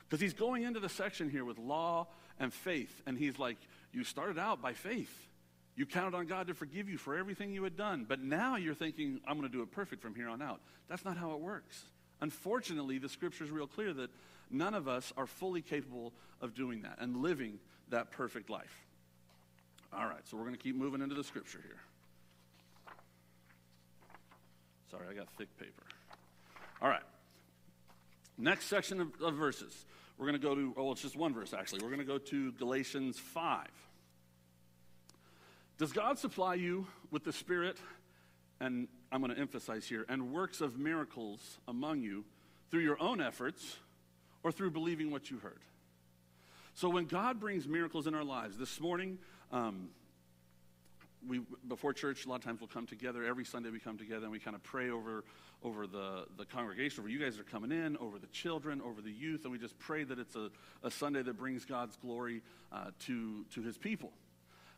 Because 0.10 0.20
he's 0.20 0.34
going 0.34 0.64
into 0.64 0.82
the 0.82 0.90
section 0.90 1.30
here 1.30 1.46
with 1.46 1.58
law 1.58 2.08
and 2.38 2.54
faith, 2.54 3.02
and 3.06 3.18
he's 3.18 3.40
like, 3.40 3.56
You 3.94 4.04
started 4.04 4.38
out 4.38 4.62
by 4.62 4.74
faith. 4.74 5.28
You 5.78 5.86
counted 5.86 6.16
on 6.16 6.26
God 6.26 6.48
to 6.48 6.56
forgive 6.56 6.90
you 6.90 6.98
for 6.98 7.16
everything 7.16 7.54
you 7.54 7.64
had 7.64 7.78
done, 7.78 8.06
but 8.10 8.20
now 8.20 8.56
you're 8.56 8.74
thinking, 8.74 9.22
I'm 9.28 9.38
going 9.38 9.50
to 9.50 9.56
do 9.56 9.62
it 9.62 9.72
perfect 9.72 10.02
from 10.02 10.16
here 10.16 10.28
on 10.28 10.42
out. 10.42 10.60
That's 10.90 11.06
not 11.06 11.18
how 11.18 11.34
it 11.34 11.40
works. 11.40 11.84
Unfortunately, 12.20 12.98
the 12.98 13.08
scripture 13.08 13.44
is 13.44 13.52
real 13.52 13.68
clear 13.68 13.94
that 13.94 14.10
none 14.50 14.74
of 14.74 14.88
us 14.88 15.14
are 15.16 15.28
fully 15.28 15.62
capable 15.62 16.14
of 16.42 16.56
doing 16.56 16.82
that 16.82 16.98
and 17.00 17.18
living 17.18 17.60
that 17.90 18.10
perfect 18.10 18.50
life. 18.50 18.86
All 19.94 20.08
right, 20.08 20.26
so 20.26 20.36
we're 20.36 20.44
going 20.44 20.56
to 20.56 20.62
keep 20.62 20.76
moving 20.76 21.00
into 21.00 21.14
the 21.14 21.24
scripture 21.24 21.62
here. 21.64 21.80
Sorry, 24.90 25.06
I 25.08 25.14
got 25.14 25.28
thick 25.38 25.56
paper. 25.60 25.84
All 26.82 26.90
right. 26.90 27.04
Next 28.36 28.66
section 28.66 29.00
of, 29.00 29.10
of 29.22 29.36
verses. 29.36 29.86
We're 30.18 30.26
going 30.26 30.42
to 30.42 30.48
go 30.48 30.56
to, 30.56 30.74
oh, 30.76 30.92
it's 30.92 31.04
just 31.04 31.16
one 31.16 31.36
verse 31.36 31.54
actually. 31.54 31.82
We're 31.84 31.90
going 31.90 32.00
to 32.00 32.06
go 32.06 32.18
to 32.18 32.52
Galatians 32.54 33.20
5. 33.20 33.68
Does 35.78 35.92
God 35.92 36.18
supply 36.18 36.56
you 36.56 36.88
with 37.12 37.24
the 37.24 37.32
Spirit, 37.32 37.78
and 38.60 38.88
I'm 39.12 39.22
going 39.22 39.34
to 39.34 39.40
emphasize 39.40 39.86
here, 39.86 40.06
and 40.10 40.34
works 40.34 40.60
of 40.60 40.80
miracles 40.80 41.60
among 41.68 42.02
you 42.02 42.26
through 42.72 42.82
your 42.82 43.00
own 43.02 43.22
efforts 43.22 43.78
or 44.44 44.52
through 44.52 44.72
believing 44.72 45.12
what 45.12 45.30
you 45.30 45.38
heard? 45.38 45.62
So 46.74 46.90
when 46.90 47.06
God 47.06 47.40
brings 47.40 47.68
miracles 47.68 48.08
in 48.08 48.16
our 48.16 48.24
lives, 48.24 48.58
this 48.58 48.80
morning, 48.80 49.20
um, 49.52 49.90
we 51.28 51.42
before 51.68 51.94
church 51.94 52.26
a 52.26 52.30
lot 52.30 52.36
of 52.36 52.44
times 52.44 52.60
we'll 52.60 52.68
come 52.68 52.86
together. 52.86 53.24
Every 53.24 53.46
sunday 53.46 53.70
we 53.70 53.80
come 53.80 53.98
together 53.98 54.24
and 54.24 54.32
we 54.32 54.40
kind 54.40 54.56
of 54.56 54.64
pray 54.64 54.90
over 54.90 55.24
over 55.64 55.88
the, 55.88 56.26
the 56.38 56.46
congregation 56.46 57.02
over 57.02 57.10
you 57.10 57.20
guys 57.20 57.40
are 57.40 57.44
coming 57.44 57.72
in 57.72 57.98
over 57.98 58.20
the 58.20 58.28
children 58.28 58.82
over 58.82 59.02
the 59.02 59.12
youth 59.12 59.44
and 59.44 59.52
we 59.52 59.58
just 59.58 59.78
pray 59.80 60.04
that 60.04 60.20
it's 60.20 60.36
a, 60.36 60.52
a 60.84 60.92
sunday 60.92 61.24
that 61.24 61.36
brings 61.36 61.66
god's 61.66 61.96
glory 61.98 62.44
uh, 62.72 62.92
to 63.00 63.44
to 63.52 63.64
his 63.64 63.76
people 63.76 64.12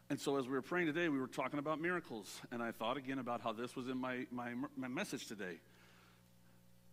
and 0.10 0.20
so 0.20 0.38
as 0.38 0.46
we 0.48 0.54
were 0.54 0.62
praying 0.62 0.88
today 0.88 1.10
we 1.10 1.20
were 1.20 1.28
talking 1.28 1.60
about 1.60 1.80
miracles 1.80 2.42
and 2.52 2.62
i 2.62 2.72
thought 2.72 2.98
again 2.98 3.20
about 3.20 3.42
how 3.42 3.52
this 3.52 3.76
was 3.76 3.88
in 3.88 3.98
my 3.98 4.26
my, 4.32 4.54
my 4.78 4.88
message 4.88 5.28
today 5.28 5.60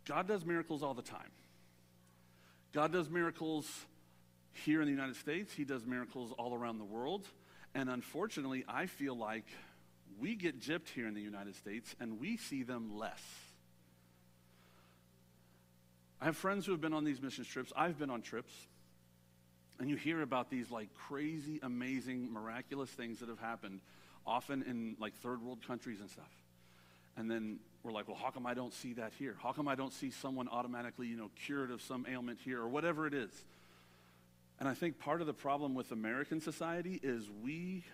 god 0.05 0.27
does 0.27 0.45
miracles 0.45 0.83
all 0.83 0.95
the 0.95 1.03
time 1.03 1.31
god 2.73 2.93
does 2.93 3.09
miracles 3.11 3.69
here 4.65 4.81
in 4.81 4.87
the 4.87 4.93
united 4.93 5.17
states 5.17 5.53
he 5.53 5.65
does 5.65 5.87
miracles 5.87 6.33
all 6.39 6.55
around 6.55 6.79
the 6.79 6.85
world 6.85 7.27
and 7.77 7.91
unfortunately, 7.91 8.65
I 8.67 8.87
feel 8.87 9.15
like 9.15 9.45
we 10.19 10.35
get 10.35 10.63
gypped 10.63 10.89
here 10.89 11.07
in 11.07 11.13
the 11.13 11.21
United 11.21 11.57
States 11.57 11.95
and 12.01 12.19
we 12.19 12.39
see 12.39 12.63
them 12.63 12.97
less. 12.97 13.23
I 16.19 16.25
have 16.25 16.39
friends 16.39 16.65
who 16.65 16.73
have 16.73 16.81
been 16.81 16.95
on 16.95 17.05
these 17.05 17.21
mission 17.21 17.45
trips. 17.45 17.75
I've 17.77 17.99
been 17.99 18.09
on 18.09 18.23
trips. 18.23 18.51
And 19.79 19.91
you 19.91 19.97
hear 19.97 20.23
about 20.23 20.51
these 20.51 20.71
like 20.71 20.89
crazy, 20.95 21.61
amazing, 21.63 22.33
miraculous 22.33 22.91
things 22.91 23.21
that 23.21 23.29
have 23.29 23.41
happened, 23.41 23.81
often 24.27 24.63
in 24.63 24.97
like 24.99 25.15
third 25.17 25.43
world 25.43 25.59
countries 25.67 26.01
and 26.01 26.09
stuff. 26.09 26.31
And 27.17 27.31
then 27.31 27.59
we're 27.83 27.93
like, 27.93 28.09
well, 28.09 28.17
how 28.17 28.31
come 28.31 28.47
I 28.47 28.55
don't 28.55 28.75
see 28.75 28.95
that 28.95 29.13
here? 29.19 29.37
How 29.43 29.53
come 29.53 29.69
I 29.69 29.75
don't 29.75 29.93
see 29.93 30.11
someone 30.11 30.49
automatically, 30.49 31.07
you 31.07 31.17
know, 31.17 31.31
cured 31.45 31.71
of 31.71 31.81
some 31.81 32.07
ailment 32.11 32.39
here 32.45 32.61
or 32.61 32.69
whatever 32.69 33.07
it 33.07 33.15
is? 33.15 33.31
And 34.59 34.69
I 34.69 34.75
think 34.75 34.99
part 34.99 35.21
of 35.21 35.27
the 35.27 35.35
problem 35.35 35.75
with 35.75 35.93
American 35.93 36.41
society 36.41 36.99
is 37.03 37.29
we, 37.43 37.85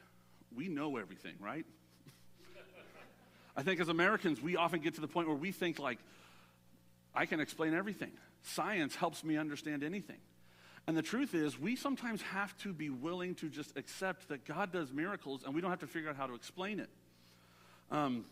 we 0.55 0.69
know 0.69 0.97
everything, 0.97 1.35
right? 1.41 1.67
I 3.57 3.63
think 3.63 3.81
as 3.81 3.89
Americans, 3.89 4.41
we 4.41 4.57
often 4.57 4.81
get 4.81 4.95
to 4.95 5.01
the 5.01 5.09
point 5.09 5.29
where 5.29 5.37
we 5.37 5.51
think, 5.51 5.79
like, 5.79 5.99
I 7.15 7.27
can 7.27 7.41
explain 7.41 7.75
everything. 7.75 8.13
Science 8.43 8.95
helps 8.95 9.23
me 9.23 9.37
understand 9.37 9.83
anything. 9.83 10.19
And 10.87 10.97
the 10.97 11.03
truth 11.03 11.35
is, 11.35 11.59
we 11.59 11.77
sometimes 11.77 12.23
have 12.23 12.57
to 12.59 12.73
be 12.73 12.91
willing 12.91 13.35
to 13.37 13.49
just 13.49 13.77
accept 13.77 14.29
that 14.29 14.45
God 14.45 14.73
does 14.73 14.93
miracles 14.93 15.43
and 15.45 15.55
we 15.55 15.61
don't 15.61 15.71
have 15.71 15.81
to 15.81 15.87
figure 15.87 16.11
out 16.11 16.17
how 16.17 16.27
to 16.27 16.35
explain 16.35 16.81
it. 16.81 16.91
Um, 17.91 18.25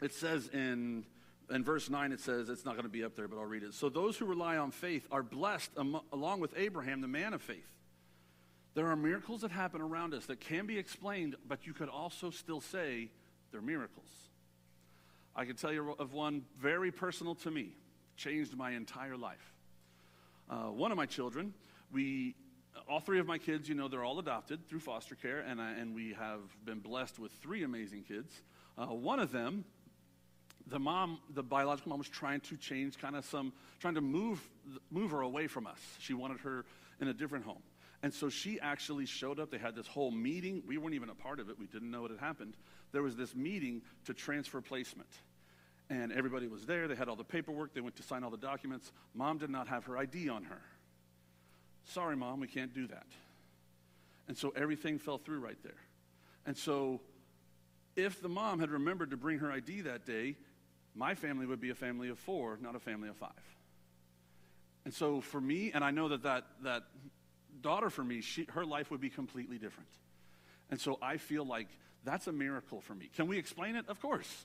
it 0.00 0.12
says 0.12 0.48
in 0.52 1.04
in 1.50 1.62
verse 1.62 1.90
9 1.90 2.10
it 2.12 2.20
says 2.20 2.48
it's 2.48 2.64
not 2.64 2.72
going 2.72 2.84
to 2.84 2.90
be 2.90 3.04
up 3.04 3.14
there 3.16 3.28
but 3.28 3.36
i'll 3.38 3.44
read 3.44 3.62
it. 3.62 3.74
So 3.74 3.90
those 3.90 4.16
who 4.16 4.24
rely 4.24 4.56
on 4.56 4.70
faith 4.70 5.06
are 5.10 5.22
blessed 5.22 5.70
am- 5.78 6.00
along 6.10 6.40
with 6.40 6.56
abraham 6.56 7.00
the 7.00 7.08
man 7.08 7.34
of 7.34 7.42
faith. 7.42 7.68
There 8.74 8.86
are 8.86 8.96
miracles 8.96 9.42
that 9.42 9.50
happen 9.50 9.80
around 9.80 10.14
us 10.14 10.26
that 10.26 10.40
can 10.40 10.66
be 10.66 10.78
explained 10.78 11.36
but 11.46 11.66
you 11.66 11.74
could 11.74 11.88
also 11.90 12.30
still 12.30 12.60
say 12.60 13.10
they're 13.52 13.60
miracles. 13.60 14.08
I 15.36 15.44
can 15.44 15.56
tell 15.56 15.72
you 15.72 15.94
of 15.98 16.14
one 16.14 16.42
very 16.58 16.90
personal 16.90 17.34
to 17.36 17.50
me 17.50 17.72
changed 18.16 18.56
my 18.56 18.70
entire 18.70 19.16
life. 19.16 19.52
Uh, 20.48 20.70
one 20.70 20.92
of 20.92 20.96
my 20.96 21.06
children 21.06 21.52
we 21.94 22.34
all 22.88 23.00
three 23.00 23.20
of 23.20 23.26
my 23.26 23.38
kids 23.38 23.68
you 23.68 23.74
know 23.74 23.88
they're 23.88 24.04
all 24.04 24.18
adopted 24.18 24.68
through 24.68 24.80
foster 24.80 25.14
care 25.14 25.40
and, 25.40 25.60
I, 25.60 25.70
and 25.72 25.94
we 25.94 26.12
have 26.12 26.40
been 26.66 26.80
blessed 26.80 27.18
with 27.18 27.32
three 27.32 27.62
amazing 27.62 28.02
kids 28.02 28.42
uh, 28.76 28.86
one 28.86 29.20
of 29.20 29.32
them 29.32 29.64
the 30.66 30.78
mom, 30.78 31.18
the 31.34 31.42
biological 31.42 31.90
mom, 31.90 31.98
was 31.98 32.08
trying 32.08 32.40
to 32.40 32.56
change 32.56 32.98
kind 32.98 33.16
of 33.16 33.24
some, 33.24 33.52
trying 33.80 33.94
to 33.94 34.00
move, 34.00 34.40
move 34.90 35.10
her 35.10 35.20
away 35.20 35.46
from 35.46 35.66
us. 35.66 35.78
She 35.98 36.14
wanted 36.14 36.40
her 36.40 36.64
in 37.00 37.08
a 37.08 37.14
different 37.14 37.44
home. 37.44 37.62
And 38.02 38.12
so 38.12 38.28
she 38.28 38.60
actually 38.60 39.06
showed 39.06 39.40
up. 39.40 39.50
They 39.50 39.58
had 39.58 39.74
this 39.74 39.86
whole 39.86 40.10
meeting. 40.10 40.62
We 40.66 40.78
weren't 40.78 40.94
even 40.94 41.08
a 41.08 41.14
part 41.14 41.40
of 41.40 41.48
it. 41.48 41.58
We 41.58 41.66
didn't 41.66 41.90
know 41.90 42.02
what 42.02 42.10
had 42.10 42.20
happened. 42.20 42.56
There 42.92 43.02
was 43.02 43.16
this 43.16 43.34
meeting 43.34 43.82
to 44.06 44.14
transfer 44.14 44.60
placement. 44.60 45.08
And 45.90 46.12
everybody 46.12 46.46
was 46.46 46.64
there. 46.66 46.88
They 46.88 46.94
had 46.94 47.08
all 47.08 47.16
the 47.16 47.24
paperwork. 47.24 47.74
They 47.74 47.80
went 47.80 47.96
to 47.96 48.02
sign 48.02 48.24
all 48.24 48.30
the 48.30 48.36
documents. 48.36 48.92
Mom 49.14 49.38
did 49.38 49.50
not 49.50 49.68
have 49.68 49.84
her 49.84 49.98
ID 49.98 50.28
on 50.28 50.44
her. 50.44 50.60
Sorry, 51.86 52.16
mom, 52.16 52.40
we 52.40 52.46
can't 52.46 52.74
do 52.74 52.86
that. 52.88 53.06
And 54.26 54.36
so 54.36 54.52
everything 54.56 54.98
fell 54.98 55.18
through 55.18 55.40
right 55.40 55.58
there. 55.62 55.72
And 56.46 56.56
so 56.56 57.00
if 57.96 58.20
the 58.20 58.28
mom 58.28 58.60
had 58.60 58.70
remembered 58.70 59.10
to 59.10 59.16
bring 59.16 59.38
her 59.38 59.52
ID 59.52 59.82
that 59.82 60.06
day, 60.06 60.36
my 60.94 61.14
family 61.14 61.46
would 61.46 61.60
be 61.60 61.70
a 61.70 61.74
family 61.74 62.08
of 62.08 62.18
four, 62.18 62.58
not 62.60 62.74
a 62.74 62.80
family 62.80 63.08
of 63.08 63.16
five. 63.16 63.30
And 64.84 64.92
so 64.92 65.20
for 65.20 65.40
me, 65.40 65.72
and 65.72 65.82
I 65.84 65.90
know 65.90 66.08
that 66.08 66.22
that, 66.22 66.44
that 66.62 66.84
daughter 67.60 67.90
for 67.90 68.04
me, 68.04 68.20
she, 68.20 68.46
her 68.52 68.64
life 68.64 68.90
would 68.90 69.00
be 69.00 69.10
completely 69.10 69.58
different. 69.58 69.88
And 70.70 70.80
so 70.80 70.98
I 71.02 71.16
feel 71.16 71.44
like 71.44 71.68
that's 72.04 72.26
a 72.26 72.32
miracle 72.32 72.80
for 72.80 72.94
me. 72.94 73.10
Can 73.14 73.26
we 73.26 73.38
explain 73.38 73.76
it? 73.76 73.86
Of 73.88 74.00
course. 74.00 74.44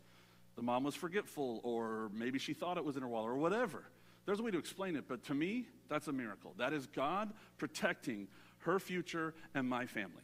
The 0.55 0.61
mom 0.61 0.83
was 0.83 0.95
forgetful, 0.95 1.61
or 1.63 2.09
maybe 2.13 2.39
she 2.39 2.53
thought 2.53 2.77
it 2.77 2.83
was 2.83 2.95
in 2.97 3.01
her 3.01 3.07
wallet, 3.07 3.29
or 3.29 3.35
whatever. 3.35 3.83
There's 4.29 4.39
a 4.39 4.43
way 4.43 4.51
to 4.51 4.59
explain 4.59 4.95
it, 4.95 5.05
but 5.07 5.23
to 5.23 5.33
me, 5.33 5.65
that's 5.87 6.07
a 6.07 6.11
miracle. 6.11 6.53
That 6.59 6.71
is 6.71 6.85
God 6.85 7.33
protecting 7.57 8.27
her 8.59 8.77
future 8.77 9.33
and 9.55 9.67
my 9.67 9.87
family. 9.87 10.21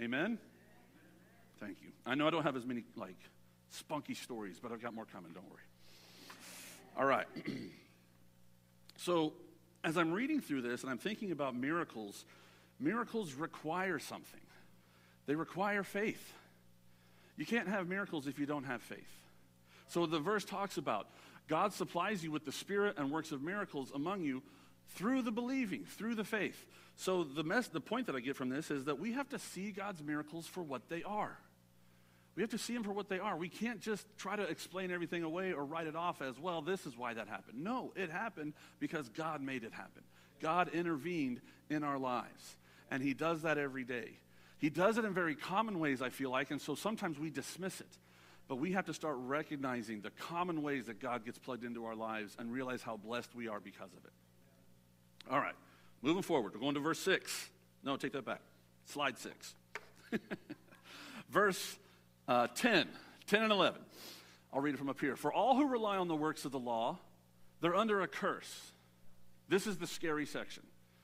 Amen? 0.00 0.38
Thank 1.58 1.78
you. 1.82 1.88
I 2.06 2.14
know 2.14 2.28
I 2.28 2.30
don't 2.30 2.44
have 2.44 2.54
as 2.54 2.64
many, 2.64 2.84
like, 2.94 3.18
spunky 3.70 4.14
stories, 4.14 4.60
but 4.62 4.70
I've 4.70 4.80
got 4.80 4.94
more 4.94 5.06
coming, 5.06 5.32
don't 5.32 5.50
worry. 5.50 5.64
All 6.96 7.04
right. 7.04 7.26
so, 8.96 9.32
as 9.82 9.96
I'm 9.96 10.12
reading 10.12 10.40
through 10.40 10.62
this 10.62 10.82
and 10.82 10.90
I'm 10.92 10.98
thinking 10.98 11.32
about 11.32 11.56
miracles, 11.56 12.24
miracles 12.78 13.34
require 13.34 13.98
something. 13.98 14.38
They 15.26 15.34
require 15.34 15.82
faith. 15.82 16.32
You 17.36 17.44
can't 17.44 17.66
have 17.66 17.88
miracles 17.88 18.28
if 18.28 18.38
you 18.38 18.46
don't 18.46 18.66
have 18.66 18.82
faith. 18.82 19.00
So 19.88 20.06
the 20.06 20.20
verse 20.20 20.44
talks 20.44 20.78
about 20.78 21.08
God 21.48 21.72
supplies 21.72 22.24
you 22.24 22.30
with 22.30 22.44
the 22.44 22.52
spirit 22.52 22.96
and 22.98 23.10
works 23.10 23.32
of 23.32 23.42
miracles 23.42 23.92
among 23.94 24.22
you 24.22 24.42
through 24.94 25.22
the 25.22 25.32
believing, 25.32 25.84
through 25.84 26.14
the 26.14 26.24
faith. 26.24 26.66
So 26.96 27.24
the 27.24 27.44
mess, 27.44 27.68
the 27.68 27.80
point 27.80 28.06
that 28.06 28.16
I 28.16 28.20
get 28.20 28.36
from 28.36 28.48
this 28.48 28.70
is 28.70 28.86
that 28.86 28.98
we 28.98 29.12
have 29.12 29.28
to 29.30 29.38
see 29.38 29.70
God's 29.70 30.02
miracles 30.02 30.46
for 30.46 30.62
what 30.62 30.88
they 30.88 31.02
are. 31.02 31.36
We 32.34 32.42
have 32.42 32.50
to 32.50 32.58
see 32.58 32.74
them 32.74 32.84
for 32.84 32.92
what 32.92 33.08
they 33.08 33.18
are. 33.18 33.36
We 33.36 33.48
can't 33.48 33.80
just 33.80 34.06
try 34.18 34.36
to 34.36 34.42
explain 34.42 34.90
everything 34.90 35.22
away 35.22 35.52
or 35.52 35.64
write 35.64 35.86
it 35.86 35.96
off 35.96 36.20
as, 36.20 36.38
well, 36.38 36.60
this 36.60 36.84
is 36.84 36.96
why 36.96 37.14
that 37.14 37.28
happened. 37.28 37.64
No, 37.64 37.92
it 37.96 38.10
happened 38.10 38.52
because 38.78 39.08
God 39.08 39.40
made 39.40 39.64
it 39.64 39.72
happen. 39.72 40.02
God 40.40 40.68
intervened 40.68 41.40
in 41.70 41.82
our 41.82 41.98
lives. 41.98 42.56
And 42.90 43.02
He 43.02 43.14
does 43.14 43.42
that 43.42 43.56
every 43.56 43.84
day. 43.84 44.18
He 44.58 44.70
does 44.70 44.98
it 44.98 45.04
in 45.04 45.14
very 45.14 45.34
common 45.34 45.80
ways, 45.80 46.02
I 46.02 46.10
feel 46.10 46.30
like, 46.30 46.50
and 46.50 46.60
so 46.60 46.74
sometimes 46.74 47.18
we 47.18 47.30
dismiss 47.30 47.80
it. 47.80 47.98
But 48.48 48.56
we 48.56 48.72
have 48.72 48.86
to 48.86 48.94
start 48.94 49.16
recognizing 49.18 50.00
the 50.00 50.10
common 50.10 50.62
ways 50.62 50.86
that 50.86 51.00
God 51.00 51.24
gets 51.24 51.38
plugged 51.38 51.64
into 51.64 51.84
our 51.84 51.96
lives 51.96 52.36
and 52.38 52.52
realize 52.52 52.82
how 52.82 52.96
blessed 52.96 53.34
we 53.34 53.48
are 53.48 53.58
because 53.58 53.92
of 53.92 54.04
it. 54.04 54.12
All 55.30 55.40
right, 55.40 55.54
moving 56.02 56.22
forward. 56.22 56.54
We're 56.54 56.60
going 56.60 56.74
to 56.74 56.80
verse 56.80 57.00
6. 57.00 57.50
No, 57.82 57.96
take 57.96 58.12
that 58.12 58.24
back. 58.24 58.40
Slide 58.84 59.18
6. 59.18 59.54
verse 61.30 61.78
uh, 62.28 62.46
10, 62.54 62.88
10 63.26 63.42
and 63.42 63.52
11. 63.52 63.80
I'll 64.52 64.60
read 64.60 64.74
it 64.74 64.78
from 64.78 64.88
up 64.88 65.00
here. 65.00 65.16
For 65.16 65.32
all 65.32 65.56
who 65.56 65.66
rely 65.66 65.96
on 65.96 66.06
the 66.06 66.14
works 66.14 66.44
of 66.44 66.52
the 66.52 66.58
law, 66.58 66.98
they're 67.60 67.74
under 67.74 68.02
a 68.02 68.08
curse. 68.08 68.72
This 69.48 69.66
is 69.66 69.76
the 69.78 69.86
scary 69.86 70.26
section. 70.26 70.62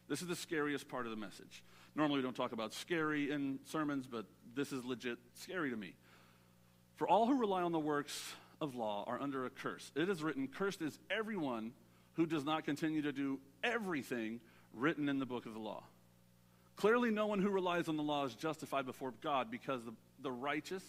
This 0.08 0.22
is 0.22 0.28
the 0.28 0.36
scariest 0.36 0.88
part 0.88 1.06
of 1.06 1.10
the 1.10 1.16
message. 1.16 1.62
Normally, 1.94 2.18
we 2.18 2.22
don't 2.22 2.36
talk 2.36 2.52
about 2.52 2.72
scary 2.72 3.30
in 3.30 3.58
sermons, 3.64 4.06
but 4.06 4.26
this 4.54 4.72
is 4.72 4.84
legit 4.84 5.18
scary 5.34 5.70
to 5.70 5.76
me. 5.76 5.94
For 7.02 7.08
all 7.08 7.26
who 7.26 7.34
rely 7.34 7.62
on 7.62 7.72
the 7.72 7.80
works 7.80 8.32
of 8.60 8.76
law 8.76 9.02
are 9.08 9.20
under 9.20 9.44
a 9.44 9.50
curse. 9.50 9.90
It 9.96 10.08
is 10.08 10.22
written, 10.22 10.46
Cursed 10.46 10.82
is 10.82 10.96
everyone 11.10 11.72
who 12.12 12.26
does 12.26 12.44
not 12.44 12.64
continue 12.64 13.02
to 13.02 13.10
do 13.10 13.40
everything 13.64 14.38
written 14.72 15.08
in 15.08 15.18
the 15.18 15.26
book 15.26 15.44
of 15.44 15.52
the 15.52 15.58
law. 15.58 15.82
Clearly, 16.76 17.10
no 17.10 17.26
one 17.26 17.40
who 17.40 17.50
relies 17.50 17.88
on 17.88 17.96
the 17.96 18.04
law 18.04 18.24
is 18.24 18.36
justified 18.36 18.86
before 18.86 19.14
God 19.20 19.50
because 19.50 19.82
the, 19.82 19.92
the 20.20 20.30
righteous 20.30 20.84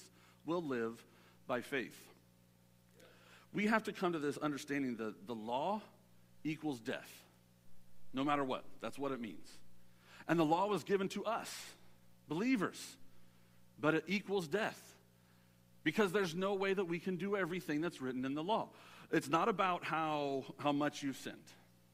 will 0.45 0.61
live 0.61 1.03
by 1.47 1.61
faith. 1.61 1.99
We 3.51 3.65
have 3.65 3.85
to 3.85 3.91
come 3.91 4.13
to 4.13 4.19
this 4.19 4.37
understanding 4.37 4.97
that 4.97 5.25
the 5.25 5.33
law 5.33 5.81
equals 6.43 6.79
death, 6.79 7.11
no 8.13 8.23
matter 8.23 8.43
what. 8.43 8.65
That's 8.81 8.99
what 8.99 9.13
it 9.13 9.19
means. 9.19 9.49
And 10.27 10.39
the 10.39 10.45
law 10.45 10.67
was 10.67 10.83
given 10.83 11.09
to 11.09 11.25
us, 11.25 11.51
believers, 12.27 12.97
but 13.79 13.95
it 13.95 14.03
equals 14.05 14.47
death 14.47 14.92
because 15.83 16.11
there's 16.11 16.35
no 16.35 16.53
way 16.53 16.73
that 16.73 16.85
we 16.85 16.99
can 16.99 17.17
do 17.17 17.35
everything 17.35 17.81
that's 17.81 18.01
written 18.01 18.25
in 18.25 18.33
the 18.33 18.43
law. 18.43 18.69
It's 19.11 19.29
not 19.29 19.49
about 19.49 19.83
how, 19.83 20.45
how 20.57 20.71
much 20.71 21.03
you've 21.03 21.17
sinned. 21.17 21.37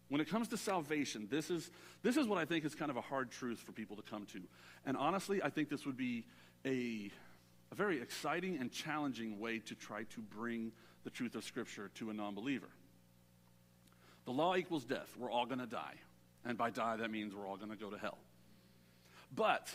When 0.09 0.21
it 0.21 0.29
comes 0.29 0.47
to 0.49 0.57
salvation, 0.57 1.27
this 1.29 1.49
is, 1.49 1.69
this 2.01 2.17
is 2.17 2.27
what 2.27 2.39
I 2.39 2.45
think 2.45 2.65
is 2.65 2.73
kind 2.73 2.89
of 2.89 2.97
a 2.97 3.01
hard 3.01 3.31
truth 3.31 3.59
for 3.59 3.71
people 3.71 3.95
to 3.95 4.01
come 4.01 4.25
to. 4.27 4.41
And 4.85 4.97
honestly, 4.97 5.41
I 5.43 5.49
think 5.49 5.69
this 5.69 5.85
would 5.85 5.97
be 5.97 6.25
a, 6.65 7.11
a 7.71 7.75
very 7.75 8.01
exciting 8.01 8.57
and 8.59 8.71
challenging 8.71 9.39
way 9.39 9.59
to 9.59 9.75
try 9.75 10.03
to 10.03 10.21
bring 10.21 10.71
the 11.03 11.09
truth 11.09 11.35
of 11.35 11.43
Scripture 11.43 11.91
to 11.95 12.09
a 12.09 12.13
non 12.13 12.33
believer. 12.33 12.69
The 14.25 14.31
law 14.31 14.55
equals 14.55 14.85
death. 14.85 15.09
We're 15.17 15.31
all 15.31 15.45
going 15.45 15.59
to 15.59 15.67
die. 15.67 15.95
And 16.45 16.57
by 16.57 16.69
die, 16.69 16.97
that 16.97 17.11
means 17.11 17.35
we're 17.35 17.47
all 17.47 17.57
going 17.57 17.71
to 17.71 17.77
go 17.77 17.89
to 17.89 17.97
hell. 17.97 18.17
But 19.35 19.69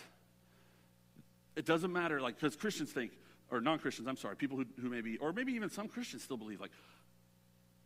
it 1.56 1.64
doesn't 1.66 1.92
matter, 1.92 2.20
like, 2.20 2.36
because 2.36 2.56
Christians 2.56 2.90
think, 2.90 3.12
or 3.54 3.60
non 3.60 3.78
Christians, 3.78 4.08
I'm 4.08 4.16
sorry, 4.16 4.36
people 4.36 4.56
who, 4.56 4.64
who 4.80 4.88
maybe, 4.88 5.16
or 5.18 5.32
maybe 5.32 5.52
even 5.52 5.70
some 5.70 5.88
Christians 5.88 6.22
still 6.22 6.36
believe, 6.36 6.60
like, 6.60 6.72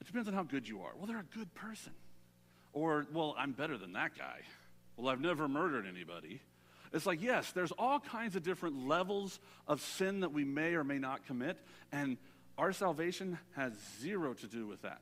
it 0.01 0.07
depends 0.07 0.29
on 0.29 0.35
how 0.35 0.43
good 0.43 0.69
you 0.69 0.81
are. 0.83 0.93
Well, 0.97 1.07
they're 1.07 1.19
a 1.19 1.37
good 1.37 1.55
person. 1.55 1.93
Or, 2.73 3.07
well, 3.13 3.35
I'm 3.39 3.53
better 3.53 3.77
than 3.77 3.93
that 3.93 4.17
guy. 4.17 4.41
Well, 4.97 5.09
I've 5.09 5.21
never 5.21 5.49
murdered 5.49 5.87
anybody. 5.87 6.41
It's 6.93 7.07
like, 7.07 7.21
yes, 7.21 7.53
there's 7.53 7.73
all 7.73 8.01
kinds 8.01 8.35
of 8.37 8.43
different 8.43 8.89
levels 8.89 9.41
of 9.67 9.81
sin 9.81 10.21
that 10.21 10.33
we 10.33 10.45
may 10.45 10.75
or 10.75 10.85
may 10.85 10.99
not 10.99 11.27
commit, 11.27 11.59
and 11.93 12.17
our 12.57 12.73
salvation 12.73 13.39
has 13.57 13.73
zero 14.01 14.35
to 14.35 14.47
do 14.47 14.67
with 14.67 14.83
that. 14.83 15.01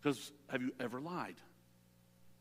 Because 0.00 0.32
have 0.48 0.62
you 0.62 0.72
ever 0.80 1.00
lied? 1.00 1.36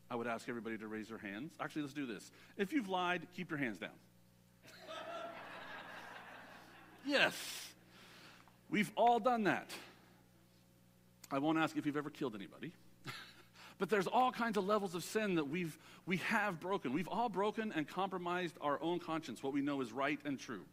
I 0.09 0.15
would 0.15 0.27
ask 0.27 0.49
everybody 0.49 0.77
to 0.79 0.87
raise 0.87 1.09
their 1.09 1.19
hands. 1.19 1.53
Actually, 1.59 1.83
let's 1.83 1.93
do 1.93 2.07
this. 2.07 2.31
If 2.57 2.73
you've 2.73 2.89
lied, 2.89 3.27
keep 3.35 3.49
your 3.49 3.59
hands 3.59 3.77
down. 3.77 3.91
Yes, 7.05 7.33
we've 8.69 8.91
all 8.95 9.19
done 9.19 9.43
that. 9.43 9.69
I 11.31 11.39
won't 11.39 11.57
ask 11.57 11.77
if 11.77 11.85
you've 11.85 11.97
ever 11.97 12.09
killed 12.09 12.35
anybody. 12.35 12.71
but 13.79 13.89
there's 13.89 14.07
all 14.07 14.31
kinds 14.31 14.57
of 14.57 14.65
levels 14.65 14.95
of 14.95 15.03
sin 15.03 15.35
that 15.35 15.47
we've 15.47 15.77
we 16.05 16.17
have 16.17 16.59
broken. 16.59 16.93
We've 16.93 17.07
all 17.07 17.29
broken 17.29 17.71
and 17.75 17.87
compromised 17.87 18.57
our 18.59 18.81
own 18.81 18.99
conscience, 18.99 19.43
what 19.43 19.53
we 19.53 19.61
know 19.61 19.81
is 19.81 19.91
right 19.91 20.19
and 20.25 20.39
true. 20.39 20.63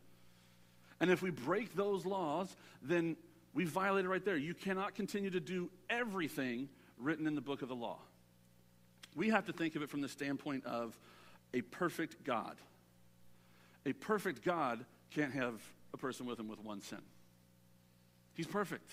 And 1.00 1.10
if 1.10 1.22
we 1.22 1.30
break 1.30 1.76
those 1.76 2.04
laws, 2.04 2.54
then 2.82 3.16
we 3.54 3.64
violate 3.64 4.04
it 4.04 4.08
right 4.08 4.24
there. 4.24 4.36
You 4.36 4.54
cannot 4.54 4.94
continue 4.94 5.30
to 5.30 5.40
do 5.40 5.70
everything 5.88 6.68
written 6.98 7.26
in 7.26 7.34
the 7.34 7.40
book 7.40 7.62
of 7.62 7.68
the 7.68 7.74
law. 7.74 7.98
We 9.14 9.30
have 9.30 9.46
to 9.46 9.52
think 9.52 9.76
of 9.76 9.82
it 9.82 9.90
from 9.90 10.00
the 10.00 10.08
standpoint 10.08 10.64
of 10.64 10.98
a 11.54 11.60
perfect 11.62 12.24
God. 12.24 12.56
A 13.86 13.92
perfect 13.92 14.44
God 14.44 14.84
can't 15.10 15.32
have 15.32 15.54
a 15.92 15.96
person 15.96 16.26
with 16.26 16.38
him 16.38 16.48
with 16.48 16.60
one 16.60 16.80
sin. 16.80 17.02
He's 18.34 18.46
perfect. 18.46 18.90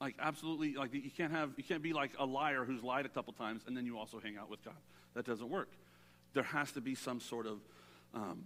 Like 0.00 0.16
absolutely, 0.18 0.74
like 0.74 0.92
you 0.92 1.10
can't 1.10 1.32
have, 1.32 1.50
you 1.56 1.64
can't 1.64 1.82
be 1.82 1.92
like 1.92 2.12
a 2.18 2.26
liar 2.26 2.64
who's 2.64 2.82
lied 2.82 3.06
a 3.06 3.08
couple 3.08 3.32
times 3.32 3.62
and 3.66 3.76
then 3.76 3.86
you 3.86 3.98
also 3.98 4.20
hang 4.20 4.36
out 4.36 4.50
with 4.50 4.64
God. 4.64 4.74
That 5.14 5.24
doesn't 5.26 5.48
work. 5.48 5.70
There 6.34 6.42
has 6.42 6.72
to 6.72 6.80
be 6.80 6.94
some 6.94 7.20
sort 7.20 7.46
of 7.46 7.60
um, 8.14 8.44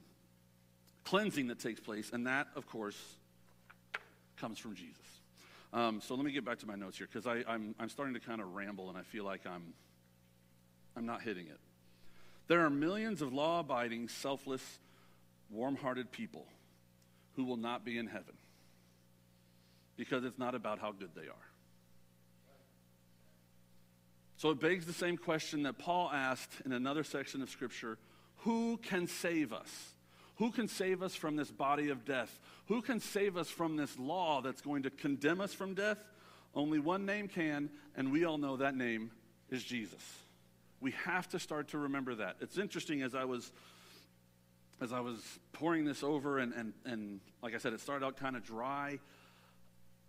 cleansing 1.04 1.46
that 1.48 1.60
takes 1.60 1.80
place, 1.80 2.10
and 2.12 2.26
that, 2.26 2.48
of 2.56 2.66
course, 2.66 3.00
comes 4.36 4.58
from 4.58 4.74
Jesus. 4.74 4.98
Um, 5.72 6.00
so 6.00 6.14
let 6.14 6.24
me 6.24 6.32
get 6.32 6.44
back 6.44 6.58
to 6.60 6.66
my 6.66 6.74
notes 6.74 6.98
here 6.98 7.08
because 7.12 7.26
I'm, 7.26 7.74
I'm 7.78 7.88
starting 7.88 8.14
to 8.14 8.20
kind 8.20 8.40
of 8.40 8.54
ramble 8.54 8.88
and 8.88 8.98
I 8.98 9.02
feel 9.02 9.24
like 9.24 9.46
I'm, 9.46 9.74
I'm 10.96 11.06
not 11.06 11.22
hitting 11.22 11.46
it. 11.46 11.58
There 12.48 12.64
are 12.64 12.70
millions 12.70 13.22
of 13.22 13.32
law 13.32 13.60
abiding, 13.60 14.08
selfless, 14.08 14.62
warm 15.50 15.76
hearted 15.76 16.12
people 16.12 16.46
who 17.36 17.44
will 17.44 17.56
not 17.56 17.84
be 17.84 17.98
in 17.98 18.06
heaven 18.06 18.34
because 19.96 20.24
it's 20.24 20.38
not 20.38 20.54
about 20.54 20.78
how 20.78 20.92
good 20.92 21.10
they 21.14 21.28
are. 21.28 21.46
So 24.38 24.50
it 24.50 24.60
begs 24.60 24.84
the 24.84 24.92
same 24.92 25.16
question 25.16 25.62
that 25.62 25.78
Paul 25.78 26.10
asked 26.12 26.60
in 26.64 26.72
another 26.72 27.04
section 27.04 27.42
of 27.42 27.48
Scripture 27.48 27.98
Who 28.38 28.78
can 28.78 29.06
save 29.06 29.52
us? 29.52 29.92
Who 30.36 30.50
can 30.50 30.68
save 30.68 31.02
us 31.02 31.14
from 31.14 31.36
this 31.36 31.50
body 31.50 31.88
of 31.88 32.04
death? 32.04 32.38
Who 32.66 32.82
can 32.82 33.00
save 33.00 33.36
us 33.36 33.48
from 33.48 33.76
this 33.76 33.98
law 33.98 34.42
that's 34.42 34.60
going 34.60 34.82
to 34.82 34.90
condemn 34.90 35.40
us 35.40 35.54
from 35.54 35.74
death? 35.74 35.98
Only 36.54 36.78
one 36.78 37.06
name 37.06 37.28
can, 37.28 37.70
and 37.96 38.12
we 38.12 38.24
all 38.24 38.36
know 38.36 38.56
that 38.58 38.76
name 38.76 39.10
is 39.50 39.64
Jesus. 39.64 40.02
We 40.80 40.90
have 41.04 41.28
to 41.30 41.38
start 41.38 41.68
to 41.68 41.78
remember 41.78 42.16
that. 42.16 42.36
It's 42.40 42.58
interesting 42.58 43.00
as 43.02 43.14
I 43.14 43.24
was 43.24 43.50
as 44.80 44.92
I 44.92 45.00
was 45.00 45.20
pouring 45.52 45.84
this 45.84 46.02
over 46.02 46.38
and 46.38 46.52
and, 46.52 46.72
and 46.84 47.20
like 47.42 47.54
I 47.54 47.58
said, 47.58 47.72
it 47.72 47.80
started 47.80 48.04
out 48.04 48.16
kind 48.16 48.36
of 48.36 48.44
dry. 48.44 48.98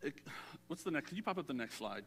It, 0.01 0.13
what's 0.67 0.83
the 0.83 0.91
next? 0.91 1.07
Can 1.07 1.17
you 1.17 1.23
pop 1.23 1.37
up 1.37 1.47
the 1.47 1.53
next 1.53 1.75
slide? 1.75 2.03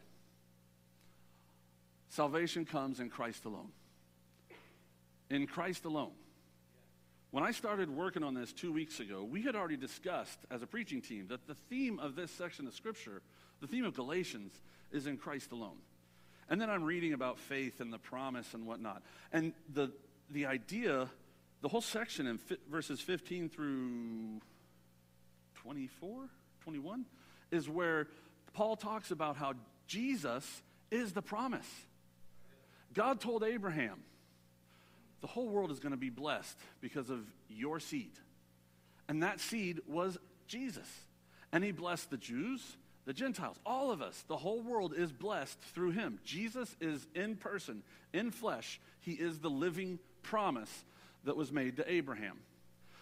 Salvation 2.09 2.65
comes 2.65 3.01
in 3.01 3.09
Christ 3.09 3.45
alone. 3.45 3.71
in 5.31 5.47
Christ 5.47 5.85
alone. 5.85 6.11
When 7.31 7.45
I 7.45 7.53
started 7.53 7.89
working 7.89 8.25
on 8.25 8.35
this 8.35 8.53
two 8.53 8.73
weeks 8.73 8.99
ago, 8.99 9.23
we 9.23 9.43
had 9.43 9.55
already 9.55 9.77
discussed 9.77 10.41
as 10.51 10.63
a 10.63 10.67
preaching 10.67 11.01
team 11.01 11.29
that 11.29 11.47
the 11.47 11.55
theme 11.55 12.01
of 12.01 12.17
this 12.17 12.33
section 12.33 12.67
of 12.67 12.75
Scripture, 12.75 13.23
the 13.61 13.69
theme 13.69 13.85
of 13.85 13.95
Galatians, 13.95 14.53
is 14.91 15.07
in 15.07 15.17
Christ 15.17 15.53
alone. 15.53 15.79
And 16.49 16.61
then 16.61 16.69
I'm 16.69 16.83
reading 16.83 17.13
about 17.13 17.39
faith 17.39 17.81
and 17.81 17.93
the 17.93 17.99
promise 17.99 18.53
and 18.55 18.67
whatnot. 18.67 19.03
And 19.33 19.53
the, 19.73 19.93
the 20.31 20.47
idea, 20.47 21.09
the 21.63 21.69
whole 21.69 21.81
section 21.81 22.27
in 22.27 22.39
fi- 22.39 22.57
verses 22.71 23.01
15 23.01 23.49
through 23.49 24.41
24, 25.57 26.29
21, 26.63 27.05
is 27.51 27.69
where 27.69 28.09
Paul 28.55 28.77
talks 28.77 29.11
about 29.11 29.37
how 29.37 29.55
Jesus 29.87 30.63
is 30.91 31.13
the 31.13 31.23
promise. 31.23 31.69
God 32.95 33.21
told 33.21 33.45
Abraham, 33.45 34.03
the 35.21 35.27
whole 35.27 35.49
world 35.49 35.71
is 35.71 35.81
going 35.81 35.93
to 35.93 35.99
be 35.99 36.11
blessed 36.11 36.57
because 36.81 37.11
of 37.11 37.21
your 37.49 37.79
seed. 37.79 38.13
And 39.09 39.23
that 39.23 39.41
seed 39.41 39.81
was 39.87 40.19
Jesus. 40.47 40.89
And 41.53 41.63
he 41.63 41.73
blessed 41.73 42.11
the 42.11 42.17
Jews, 42.17 42.77
the 43.05 43.13
Gentiles, 43.13 43.59
all 43.67 43.91
of 43.91 44.01
us. 44.01 44.25
The 44.29 44.37
whole 44.37 44.63
world 44.63 44.95
is 44.97 45.13
blessed 45.13 45.61
through 45.75 45.91
him. 45.91 46.21
Jesus 46.25 46.75
is 46.81 47.07
in 47.15 47.37
person, 47.37 47.83
in 48.13 48.31
flesh. 48.31 48.81
He 49.01 49.13
is 49.13 49.41
the 49.41 49.51
living 49.51 49.99
promise 50.23 50.85
that 51.25 51.37
was 51.37 51.53
made 51.53 51.77
to 51.77 51.91
Abraham. 51.91 52.39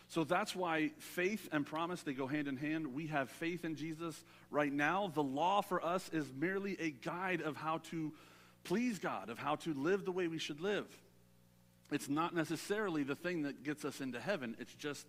So 0.08 0.24
that's 0.24 0.56
why 0.56 0.90
faith 0.98 1.48
and 1.52 1.66
promise 1.66 2.02
they 2.02 2.14
go 2.14 2.26
hand 2.26 2.48
in 2.48 2.56
hand. 2.56 2.94
We 2.94 3.08
have 3.08 3.28
faith 3.28 3.64
in 3.64 3.74
Jesus 3.74 4.24
right 4.50 4.72
now. 4.72 5.12
The 5.14 5.22
law 5.22 5.60
for 5.60 5.84
us 5.84 6.08
is 6.12 6.26
merely 6.34 6.76
a 6.80 6.90
guide 6.90 7.42
of 7.42 7.56
how 7.56 7.78
to 7.90 8.12
please 8.64 8.98
God, 8.98 9.28
of 9.28 9.38
how 9.38 9.56
to 9.56 9.74
live 9.74 10.04
the 10.06 10.12
way 10.12 10.26
we 10.26 10.38
should 10.38 10.60
live. 10.60 10.86
It's 11.90 12.08
not 12.08 12.34
necessarily 12.34 13.02
the 13.02 13.14
thing 13.14 13.42
that 13.42 13.62
gets 13.62 13.84
us 13.84 14.00
into 14.00 14.18
heaven, 14.18 14.56
it's 14.58 14.74
just 14.74 15.06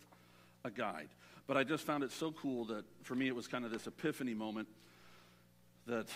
a 0.64 0.72
guide. 0.72 1.10
But 1.48 1.58
I 1.58 1.64
just 1.64 1.84
found 1.84 2.04
it 2.04 2.12
so 2.12 2.32
cool 2.32 2.66
that 2.66 2.86
for 3.04 3.16
me 3.16 3.28
it 3.28 3.36
was 3.36 3.48
kind 3.48 3.66
of 3.66 3.72
this 3.72 3.88
epiphany 3.88 4.34
moment 4.34 4.68
that 5.88 6.08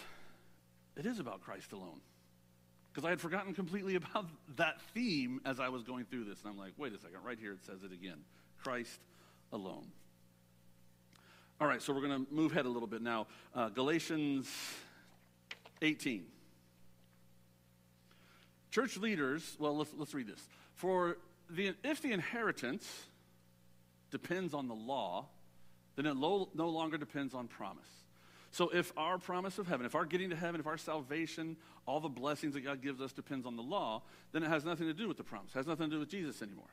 it 0.95 1.05
is 1.05 1.19
about 1.19 1.41
Christ 1.41 1.71
alone. 1.71 2.01
Because 2.93 3.07
I 3.07 3.09
had 3.09 3.19
forgotten 3.19 3.53
completely 3.53 3.95
about 4.03 4.27
that 4.57 4.81
theme 4.93 5.41
as 5.45 5.59
I 5.59 5.69
was 5.69 5.83
going 5.83 6.05
through 6.05 6.25
this. 6.25 6.41
And 6.43 6.51
I'm 6.51 6.57
like, 6.57 6.73
wait 6.77 6.93
a 6.93 6.99
second, 6.99 7.23
right 7.23 7.39
here 7.39 7.53
it 7.53 7.65
says 7.65 7.83
it 7.83 7.91
again 7.91 8.17
Christ 8.61 8.99
alone. 9.51 9.87
All 11.59 11.67
right, 11.67 11.81
so 11.81 11.93
we're 11.93 12.01
going 12.01 12.25
to 12.25 12.33
move 12.33 12.51
ahead 12.51 12.65
a 12.65 12.69
little 12.69 12.87
bit 12.87 13.01
now. 13.01 13.27
Uh, 13.55 13.69
Galatians 13.69 14.49
18. 15.81 16.25
Church 18.71 18.97
leaders, 18.97 19.55
well, 19.59 19.77
let's, 19.77 19.91
let's 19.95 20.13
read 20.13 20.27
this. 20.27 20.41
For 20.73 21.17
the, 21.49 21.73
if 21.83 22.01
the 22.01 22.11
inheritance 22.11 23.05
depends 24.09 24.53
on 24.53 24.67
the 24.67 24.73
law, 24.73 25.27
then 25.95 26.05
it 26.05 26.17
lo, 26.17 26.49
no 26.55 26.69
longer 26.69 26.97
depends 26.97 27.33
on 27.33 27.47
promise. 27.47 28.02
So 28.53 28.69
if 28.69 28.93
our 28.95 29.17
promise 29.17 29.57
of 29.57 29.65
heaven, 29.65 29.83
if 29.83 29.95
our 29.95 30.05
getting 30.05 30.29
to 30.29 30.35
heaven, 30.35 30.61
if 30.61 30.67
our 30.67 30.77
salvation, 30.77 31.57
all 31.87 31.99
the 31.99 32.07
blessings 32.07 32.53
that 32.53 32.61
God 32.61 32.83
gives 32.83 33.01
us 33.01 33.11
depends 33.11 33.47
on 33.47 33.55
the 33.55 33.63
law, 33.63 34.03
then 34.31 34.43
it 34.43 34.49
has 34.49 34.63
nothing 34.63 34.85
to 34.85 34.93
do 34.93 35.07
with 35.07 35.17
the 35.17 35.23
promise. 35.23 35.49
It 35.55 35.57
has 35.57 35.65
nothing 35.65 35.89
to 35.89 35.95
do 35.95 35.99
with 35.99 36.09
Jesus 36.09 36.39
anymore. 36.43 36.69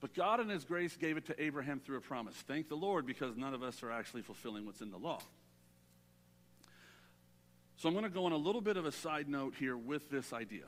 But 0.00 0.14
God 0.14 0.40
in 0.40 0.48
His 0.48 0.64
grace 0.64 0.96
gave 0.96 1.16
it 1.16 1.26
to 1.26 1.40
Abraham 1.40 1.78
through 1.78 1.98
a 1.98 2.00
promise. 2.00 2.34
Thank 2.34 2.68
the 2.68 2.74
Lord 2.74 3.06
because 3.06 3.36
none 3.36 3.54
of 3.54 3.62
us 3.62 3.84
are 3.84 3.92
actually 3.92 4.22
fulfilling 4.22 4.66
what's 4.66 4.80
in 4.80 4.90
the 4.90 4.98
law. 4.98 5.20
So 7.76 7.88
I'm 7.88 7.94
going 7.94 8.02
to 8.02 8.10
go 8.10 8.26
on 8.26 8.32
a 8.32 8.36
little 8.36 8.60
bit 8.60 8.76
of 8.76 8.84
a 8.84 8.92
side 8.92 9.28
note 9.28 9.54
here 9.56 9.76
with 9.76 10.10
this 10.10 10.32
idea. 10.32 10.64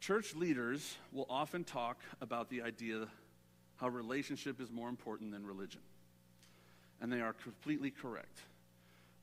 Church 0.00 0.34
leaders 0.34 0.96
will 1.12 1.26
often 1.30 1.62
talk 1.62 2.00
about 2.20 2.50
the 2.50 2.62
idea 2.62 3.06
how 3.76 3.86
relationship 3.86 4.60
is 4.60 4.72
more 4.72 4.88
important 4.88 5.30
than 5.30 5.46
religion. 5.46 5.80
And 7.00 7.12
they 7.12 7.20
are 7.20 7.34
completely 7.34 7.92
correct. 7.92 8.40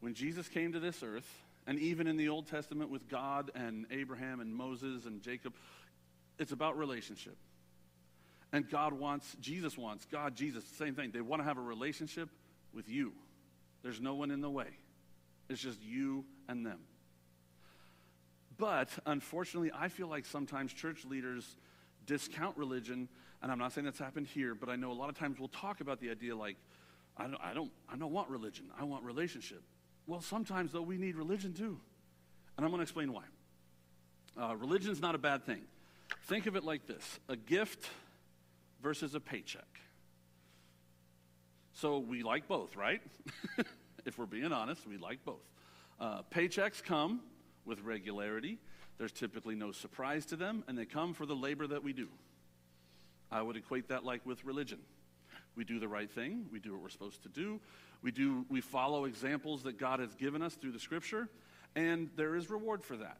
When 0.02 0.14
Jesus 0.14 0.50
came 0.50 0.74
to 0.74 0.80
this 0.80 1.04
earth, 1.04 1.28
and 1.68 1.80
even 1.80 2.08
in 2.08 2.18
the 2.18 2.30
Old 2.30 2.48
Testament 2.48 2.90
with 2.90 3.08
God 3.08 3.52
and 3.56 3.86
Abraham 3.92 4.40
and 4.40 4.54
Moses 4.54 5.06
and 5.06 5.22
Jacob, 5.22 5.54
it's 6.40 6.52
about 6.52 6.78
relationship. 6.78 7.38
And 8.52 8.70
God 8.70 8.94
wants, 8.94 9.36
Jesus 9.40 9.78
wants, 9.78 10.06
God, 10.12 10.36
Jesus, 10.36 10.66
same 10.78 10.96
thing. 10.96 11.12
They 11.12 11.22
want 11.22 11.42
to 11.42 11.44
have 11.46 11.58
a 11.58 11.62
relationship 11.62 12.30
with 12.74 12.90
you. 12.90 13.14
There's 13.84 14.02
no 14.02 14.16
one 14.16 14.32
in 14.32 14.42
the 14.42 14.50
way, 14.50 14.68
it's 15.50 15.62
just 15.62 15.82
you 15.82 16.26
and 16.48 16.66
them. 16.66 16.80
But 18.58 18.90
unfortunately, 19.06 19.72
I 19.74 19.88
feel 19.88 20.08
like 20.08 20.26
sometimes 20.26 20.74
church 20.74 21.06
leaders 21.06 21.58
discount 22.06 22.58
religion, 22.58 23.08
and 23.42 23.52
I'm 23.52 23.58
not 23.58 23.72
saying 23.72 23.86
that's 23.86 23.98
happened 23.98 24.28
here, 24.28 24.54
but 24.54 24.70
I 24.70 24.76
know 24.76 24.92
a 24.92 24.94
lot 24.94 25.10
of 25.10 25.18
times 25.18 25.40
we'll 25.40 25.48
talk 25.48 25.82
about 25.82 26.00
the 26.00 26.12
idea 26.12 26.36
like, 26.36 26.58
I 27.18 27.24
don't, 27.24 27.42
I 27.42 27.54
don't, 27.54 27.72
I 27.92 27.98
don't 27.98 28.12
want 28.12 28.30
religion, 28.30 28.66
I 28.80 28.84
want 28.84 29.04
relationship. 29.04 29.64
Well, 30.08 30.22
sometimes 30.22 30.72
though 30.72 30.82
we 30.82 30.98
need 30.98 31.16
religion 31.16 31.54
too, 31.54 31.80
and 32.58 32.66
I'm 32.66 32.72
going 32.72 32.80
to 32.80 32.84
explain 32.84 33.14
why. 33.14 33.24
Uh, 34.40 34.56
religion's 34.56 35.02
not 35.02 35.16
a 35.16 35.18
bad 35.18 35.46
thing. 35.46 35.62
Think 36.24 36.46
of 36.46 36.56
it 36.56 36.64
like 36.64 36.88
this: 36.88 37.20
a 37.30 37.36
gift 37.36 37.90
versus 38.82 39.16
a 39.16 39.20
paycheck. 39.20 39.80
So 41.74 42.00
we 42.00 42.24
like 42.24 42.48
both, 42.48 42.76
right? 42.76 43.02
if 44.06 44.18
we're 44.18 44.26
being 44.26 44.52
honest, 44.52 44.88
we 44.88 44.98
like 44.98 45.24
both. 45.24 45.42
Uh, 46.00 46.22
paychecks 46.34 46.84
come 46.84 47.22
with 47.66 47.82
regularity. 47.82 48.58
There's 48.98 49.12
typically 49.12 49.56
no 49.56 49.72
surprise 49.72 50.26
to 50.28 50.36
them, 50.36 50.64
and 50.68 50.78
they 50.78 50.86
come 50.86 51.14
for 51.14 51.26
the 51.26 51.36
labor 51.36 51.68
that 51.68 51.84
we 51.84 51.94
do. 51.94 52.08
I 53.32 53.42
would 53.42 53.56
equate 53.56 53.88
that 53.90 54.04
like 54.04 54.26
with 54.26 54.44
religion. 54.44 54.80
We 55.56 55.64
do 55.64 55.80
the 55.80 55.88
right 55.88 56.10
thing, 56.10 56.46
we 56.52 56.60
do 56.60 56.72
what 56.72 56.82
we're 56.82 56.90
supposed 56.90 57.24
to 57.24 57.30
do, 57.30 57.60
we, 58.02 58.12
do, 58.12 58.46
we 58.50 58.62
follow 58.62 59.06
examples 59.06 59.64
that 59.64 59.78
God 59.78 60.00
has 60.00 60.16
given 60.16 60.42
us 60.42 60.56
through 60.56 60.72
the 60.72 60.80
scripture, 60.80 61.28
and 61.76 62.10
there 62.16 62.36
is 62.36 62.50
reward 62.50 62.84
for 62.84 62.98
that. 62.98 63.18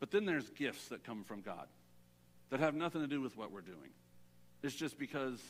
But 0.00 0.10
then 0.10 0.24
there's 0.24 0.50
gifts 0.50 0.88
that 0.88 1.04
come 1.04 1.24
from 1.24 1.40
God 1.40 1.66
that 2.50 2.60
have 2.60 2.74
nothing 2.74 3.00
to 3.00 3.06
do 3.06 3.20
with 3.20 3.36
what 3.36 3.50
we're 3.50 3.60
doing. 3.60 3.90
It's 4.62 4.74
just 4.74 4.98
because 4.98 5.40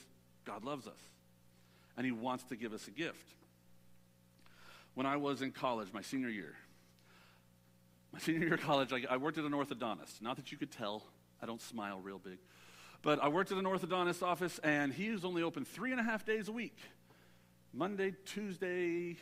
God 0.45 0.65
loves 0.65 0.87
us 0.87 1.01
and 1.97 2.05
He 2.05 2.13
wants 2.13 2.45
to 2.45 2.57
give 2.57 2.73
us 2.73 2.87
a 2.89 2.91
gift. 2.91 3.27
When 4.95 5.07
I 5.07 5.17
was 5.17 5.43
in 5.43 5.51
college, 5.51 5.89
my 5.93 6.03
senior 6.03 6.29
year, 6.29 6.55
my 8.13 8.19
senior 8.21 8.41
year 8.41 8.55
of 8.55 8.61
college, 8.61 8.93
I, 8.93 9.03
I 9.13 9.17
worked 9.17 9.39
at 9.39 9.45
an 9.45 9.53
orthodontist. 9.53 10.23
Not 10.23 10.37
that 10.37 10.53
you 10.53 10.59
could 10.59 10.71
tell, 10.71 11.03
I 11.43 11.47
don't 11.47 11.61
smile 11.61 12.01
real 12.01 12.19
big. 12.19 12.39
But 13.05 13.23
I 13.23 13.29
worked 13.29 13.53
at 13.53 13.59
an 13.59 13.67
orthodontist 13.67 14.23
office, 14.23 14.59
and 14.61 14.91
he 14.91 15.11
was 15.11 15.27
only 15.27 15.43
open 15.43 15.67
three 15.67 15.91
and 15.93 16.01
a 16.01 16.03
half 16.03 16.25
days 16.25 16.49
a 16.49 16.53
week 16.53 16.79
Monday, 17.71 18.15
Tuesday, 18.25 19.19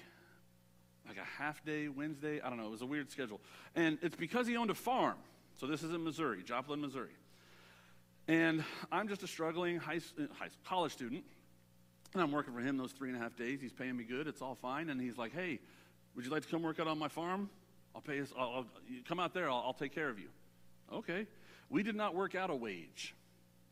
like 1.09 1.17
a 1.17 1.43
half 1.43 1.65
day, 1.65 1.89
Wednesday. 1.89 2.41
I 2.41 2.49
don't 2.49 2.59
know. 2.59 2.67
It 2.67 2.71
was 2.71 2.83
a 2.83 2.87
weird 2.87 3.11
schedule. 3.11 3.41
And 3.75 3.99
it's 4.01 4.15
because 4.15 4.47
he 4.47 4.57
owned 4.57 4.71
a 4.71 4.75
farm. 4.75 5.17
So 5.59 5.67
this 5.67 5.83
is 5.83 5.93
in 5.93 6.05
Missouri, 6.05 6.45
Joplin, 6.45 6.81
Missouri. 6.81 7.17
And 8.29 8.63
I'm 8.93 9.09
just 9.09 9.25
a 9.25 9.27
struggling 9.27 9.79
high, 9.79 10.01
uh, 10.17 10.27
high 10.39 10.49
college 10.65 10.93
student. 10.93 11.25
And 12.15 12.23
I'm 12.23 12.31
working 12.31 12.55
for 12.55 12.61
him 12.61 12.77
those 12.77 12.93
three 12.93 13.09
and 13.09 13.19
a 13.19 13.21
half 13.21 13.35
days. 13.37 13.61
He's 13.61 13.73
paying 13.73 13.97
me 13.97 14.05
good. 14.05 14.29
It's 14.29 14.43
all 14.43 14.55
fine. 14.55 14.91
And 14.91 15.01
he's 15.01 15.19
like, 15.19 15.33
hey, 15.33 15.59
would 16.15 16.25
you 16.25 16.31
like 16.31 16.43
to 16.43 16.49
come 16.49 16.63
work 16.63 16.79
out 16.79 16.87
on 16.87 17.01
my 17.01 17.09
farm? 17.09 17.51
I'll 17.97 18.01
pay 18.01 18.17
you, 18.17 18.27
I'll, 18.39 18.49
I'll 18.49 18.67
come 19.09 19.19
out 19.19 19.35
there, 19.35 19.51
I'll, 19.51 19.65
I'll 19.67 19.75
take 19.75 19.93
care 19.93 20.09
of 20.09 20.21
you. 20.21 20.29
Okay. 20.93 21.27
We 21.69 21.83
did 21.83 21.97
not 21.97 22.15
work 22.15 22.37
out 22.37 22.49
a 22.49 22.55
wage. 22.55 23.15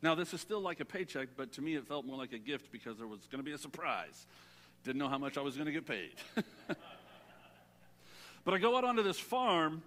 Now, 0.03 0.15
this 0.15 0.33
is 0.33 0.41
still 0.41 0.61
like 0.61 0.81
a 0.81 0.85
paycheck, 0.85 1.29
but 1.37 1.53
to 1.53 1.63
me 1.63 1.75
it 1.75 1.87
felt 1.87 2.07
more 2.07 2.17
like 2.17 2.33
a 2.33 2.39
gift 2.39 2.73
because 2.73 2.97
there 2.97 3.07
was 3.07 3.21
going 3.31 3.39
to 3.39 3.45
be 3.45 3.53
a 3.53 3.59
surprise. 3.59 4.27
Didn't 4.85 4.99
know 4.99 5.09
how 5.09 5.19
much 5.19 5.37
I 5.37 5.43
was 5.43 5.57
going 5.57 5.67
to 5.67 5.73
get 5.73 5.87
paid. 5.87 6.15
but 8.45 8.55
I 8.55 8.59
go 8.59 8.77
out 8.77 8.85
onto 8.85 9.03
this 9.03 9.19
farm, 9.19 9.83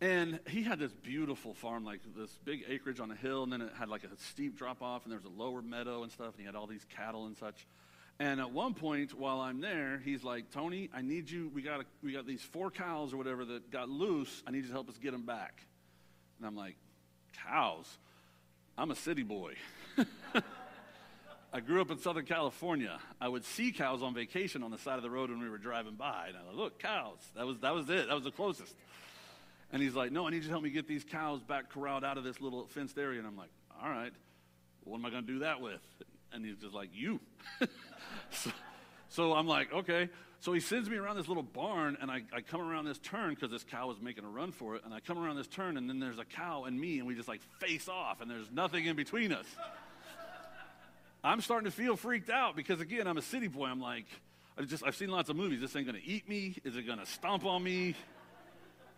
and 0.00 0.40
he 0.48 0.62
had 0.62 0.78
this 0.78 0.92
beautiful 0.92 1.52
farm, 1.52 1.84
like 1.84 2.00
this 2.16 2.30
big 2.44 2.64
acreage 2.68 2.98
on 2.98 3.10
a 3.10 3.14
hill, 3.14 3.42
and 3.42 3.52
then 3.52 3.60
it 3.60 3.72
had 3.78 3.90
like 3.90 4.04
a 4.04 4.16
steep 4.16 4.56
drop 4.56 4.80
off, 4.80 5.04
and 5.04 5.12
there 5.12 5.18
was 5.18 5.26
a 5.26 5.42
lower 5.42 5.60
meadow 5.60 6.02
and 6.02 6.10
stuff, 6.10 6.28
and 6.28 6.40
he 6.40 6.46
had 6.46 6.54
all 6.54 6.66
these 6.66 6.86
cattle 6.96 7.26
and 7.26 7.36
such. 7.36 7.66
And 8.20 8.40
at 8.40 8.50
one 8.50 8.74
point, 8.74 9.16
while 9.16 9.40
I'm 9.40 9.60
there, 9.60 10.00
he's 10.04 10.24
like, 10.24 10.50
Tony, 10.50 10.90
I 10.92 11.02
need 11.02 11.30
you. 11.30 11.50
We 11.54 11.62
got, 11.62 11.80
a, 11.80 11.84
we 12.02 12.12
got 12.12 12.26
these 12.26 12.42
four 12.42 12.70
cows 12.70 13.12
or 13.12 13.16
whatever 13.16 13.44
that 13.44 13.70
got 13.70 13.88
loose. 13.88 14.42
I 14.46 14.50
need 14.50 14.62
you 14.62 14.68
to 14.68 14.72
help 14.72 14.88
us 14.88 14.98
get 14.98 15.12
them 15.12 15.24
back. 15.24 15.62
And 16.38 16.46
I'm 16.46 16.56
like, 16.56 16.74
cows? 17.46 17.86
I'm 18.78 18.92
a 18.92 18.96
city 18.96 19.24
boy. 19.24 19.54
I 21.52 21.58
grew 21.58 21.80
up 21.80 21.90
in 21.90 21.98
Southern 21.98 22.26
California. 22.26 23.00
I 23.20 23.26
would 23.26 23.44
see 23.44 23.72
cows 23.72 24.04
on 24.04 24.14
vacation 24.14 24.62
on 24.62 24.70
the 24.70 24.78
side 24.78 24.98
of 24.98 25.02
the 25.02 25.10
road 25.10 25.30
when 25.30 25.40
we 25.40 25.48
were 25.48 25.58
driving 25.58 25.96
by. 25.96 26.26
And 26.28 26.36
I 26.36 26.40
was 26.40 26.48
like, 26.48 26.56
look, 26.56 26.78
cows. 26.78 27.18
That 27.34 27.44
was, 27.44 27.58
that 27.58 27.74
was 27.74 27.90
it. 27.90 28.06
That 28.06 28.14
was 28.14 28.22
the 28.22 28.30
closest. 28.30 28.72
And 29.72 29.82
he's 29.82 29.94
like, 29.94 30.12
no, 30.12 30.28
I 30.28 30.30
need 30.30 30.36
you 30.36 30.42
to 30.44 30.50
help 30.50 30.62
me 30.62 30.70
get 30.70 30.86
these 30.86 31.02
cows 31.02 31.42
back 31.42 31.70
corralled 31.70 32.04
out 32.04 32.18
of 32.18 32.24
this 32.24 32.40
little 32.40 32.66
fenced 32.66 32.96
area. 32.96 33.18
And 33.18 33.26
I'm 33.26 33.36
like, 33.36 33.50
all 33.82 33.90
right, 33.90 34.12
what 34.84 34.98
am 34.98 35.06
I 35.06 35.10
going 35.10 35.26
to 35.26 35.32
do 35.32 35.38
that 35.40 35.60
with? 35.60 35.80
And 36.32 36.44
he's 36.44 36.58
just 36.58 36.74
like, 36.74 36.90
you. 36.92 37.18
so, 38.30 38.52
So 39.08 39.34
I'm 39.34 39.46
like, 39.46 39.72
okay. 39.72 40.08
So 40.40 40.52
he 40.52 40.60
sends 40.60 40.88
me 40.88 40.96
around 40.96 41.16
this 41.16 41.26
little 41.26 41.42
barn, 41.42 41.96
and 42.00 42.10
I, 42.10 42.22
I 42.32 42.42
come 42.42 42.60
around 42.60 42.84
this 42.84 42.98
turn 42.98 43.34
because 43.34 43.50
this 43.50 43.64
cow 43.64 43.88
was 43.88 44.00
making 44.00 44.24
a 44.24 44.28
run 44.28 44.52
for 44.52 44.76
it. 44.76 44.82
And 44.84 44.94
I 44.94 45.00
come 45.00 45.18
around 45.18 45.36
this 45.36 45.48
turn, 45.48 45.76
and 45.76 45.88
then 45.88 45.98
there's 45.98 46.20
a 46.20 46.24
cow 46.24 46.64
and 46.64 46.80
me, 46.80 46.98
and 46.98 47.08
we 47.08 47.14
just 47.14 47.28
like 47.28 47.40
face 47.58 47.88
off, 47.88 48.20
and 48.20 48.30
there's 48.30 48.50
nothing 48.52 48.84
in 48.86 48.94
between 48.94 49.32
us. 49.32 49.46
I'm 51.24 51.40
starting 51.40 51.68
to 51.68 51.76
feel 51.76 51.96
freaked 51.96 52.30
out 52.30 52.54
because, 52.54 52.80
again, 52.80 53.08
I'm 53.08 53.16
a 53.16 53.22
city 53.22 53.48
boy. 53.48 53.66
I'm 53.66 53.80
like, 53.80 54.06
I 54.56 54.62
just, 54.62 54.84
I've 54.86 54.94
seen 54.94 55.10
lots 55.10 55.28
of 55.28 55.36
movies. 55.36 55.60
This 55.60 55.72
thing 55.72 55.84
gonna 55.84 55.98
eat 56.04 56.28
me? 56.28 56.54
Is 56.64 56.76
it 56.76 56.86
gonna 56.86 57.06
stomp 57.06 57.44
on 57.44 57.62
me? 57.62 57.96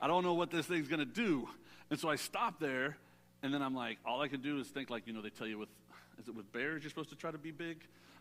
I 0.03 0.07
don't 0.07 0.23
know 0.23 0.35
what 0.35 0.51
this 0.51 0.67
thing's 0.67 0.89
gonna 0.89 1.07
do. 1.07 1.49
And 1.91 1.99
so 1.99 2.11
I 2.11 2.17
stop 2.17 2.61
there, 2.61 2.99
and 3.43 3.53
then 3.53 3.63
I'm 3.63 3.75
like, 3.75 3.99
all 4.05 4.21
I 4.21 4.29
can 4.29 4.43
do 4.43 4.59
is 4.59 4.69
think 4.69 4.91
like, 4.91 5.07
you 5.07 5.15
know, 5.15 5.23
they 5.23 5.31
tell 5.31 5.47
you 5.47 5.59
with, 5.59 5.71
is 6.19 6.29
it 6.29 6.35
with 6.35 6.53
bears 6.53 6.83
you're 6.83 6.91
supposed 6.91 7.11
to 7.11 7.17
try 7.17 7.31
to 7.31 7.39
be 7.39 7.51
big? 7.51 7.79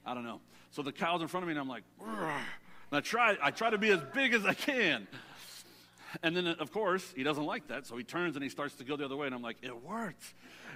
I 0.10 0.16
don't 0.16 0.24
know. 0.24 0.42
So 0.72 0.82
the 0.82 0.92
cow's 0.92 1.22
in 1.22 1.28
front 1.28 1.44
of 1.44 1.48
me, 1.48 1.52
and 1.52 1.60
I'm 1.60 1.68
like, 1.68 1.84
and 2.02 2.98
I 2.98 3.00
try, 3.02 3.38
I 3.44 3.52
try 3.52 3.70
to 3.70 3.78
be 3.78 3.92
as 3.92 4.02
big 4.12 4.34
as 4.34 4.44
I 4.44 4.56
can. 4.56 5.08
And 6.24 6.36
then, 6.36 6.48
of 6.48 6.72
course, 6.72 7.14
he 7.16 7.22
doesn't 7.22 7.46
like 7.46 7.68
that, 7.68 7.86
so 7.86 7.96
he 7.96 8.04
turns 8.04 8.36
and 8.36 8.42
he 8.42 8.50
starts 8.50 8.74
to 8.76 8.84
go 8.84 8.96
the 8.96 9.06
other 9.06 9.16
way, 9.16 9.28
and 9.28 9.36
I'm 9.36 9.44
like, 9.44 9.58
it 9.62 9.84
worked. 9.84 10.24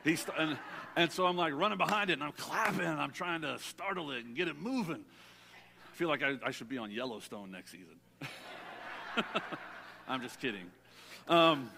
He's 0.04 0.20
st- 0.20 0.38
and, 0.38 0.58
and 0.96 1.12
so 1.12 1.26
I'm 1.26 1.36
like 1.36 1.54
running 1.56 1.80
behind 1.80 2.12
it, 2.12 2.14
and 2.14 2.24
I'm 2.24 2.34
clapping, 2.34 2.86
and 2.86 3.02
I'm 3.02 3.10
trying 3.10 3.42
to 3.42 3.58
startle 3.58 4.12
it 4.12 4.24
and 4.24 4.36
get 4.36 4.48
it 4.48 4.60
moving. 4.60 5.04
I 5.04 5.96
feel 5.96 6.10
like 6.10 6.22
I, 6.22 6.36
I 6.46 6.52
should 6.52 6.70
be 6.70 6.78
on 6.78 6.92
Yellowstone 6.92 7.52
next 7.52 7.72
season. 7.72 7.96
I'm 10.08 10.22
just 10.22 10.40
kidding. 10.40 10.70
Um, 11.28 11.72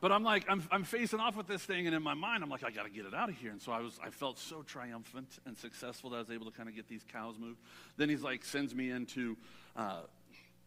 but 0.00 0.10
I'm 0.10 0.22
like, 0.22 0.46
I'm, 0.48 0.62
I'm 0.70 0.84
facing 0.84 1.20
off 1.20 1.36
with 1.36 1.46
this 1.46 1.62
thing, 1.62 1.86
and 1.86 1.94
in 1.94 2.02
my 2.02 2.14
mind, 2.14 2.42
I'm 2.42 2.48
like, 2.48 2.64
I 2.64 2.70
got 2.70 2.84
to 2.84 2.90
get 2.90 3.04
it 3.04 3.14
out 3.14 3.28
of 3.28 3.36
here. 3.36 3.50
And 3.50 3.60
so 3.60 3.72
I 3.72 3.80
was, 3.80 3.98
I 4.02 4.10
felt 4.10 4.38
so 4.38 4.62
triumphant 4.62 5.38
and 5.44 5.56
successful 5.56 6.10
that 6.10 6.16
I 6.16 6.20
was 6.20 6.30
able 6.30 6.46
to 6.46 6.56
kind 6.56 6.68
of 6.68 6.74
get 6.74 6.88
these 6.88 7.04
cows 7.12 7.36
moved. 7.38 7.58
Then 7.96 8.08
he's 8.08 8.22
like, 8.22 8.44
sends 8.44 8.74
me 8.74 8.90
in 8.90 9.06
to 9.06 9.36
uh, 9.76 10.00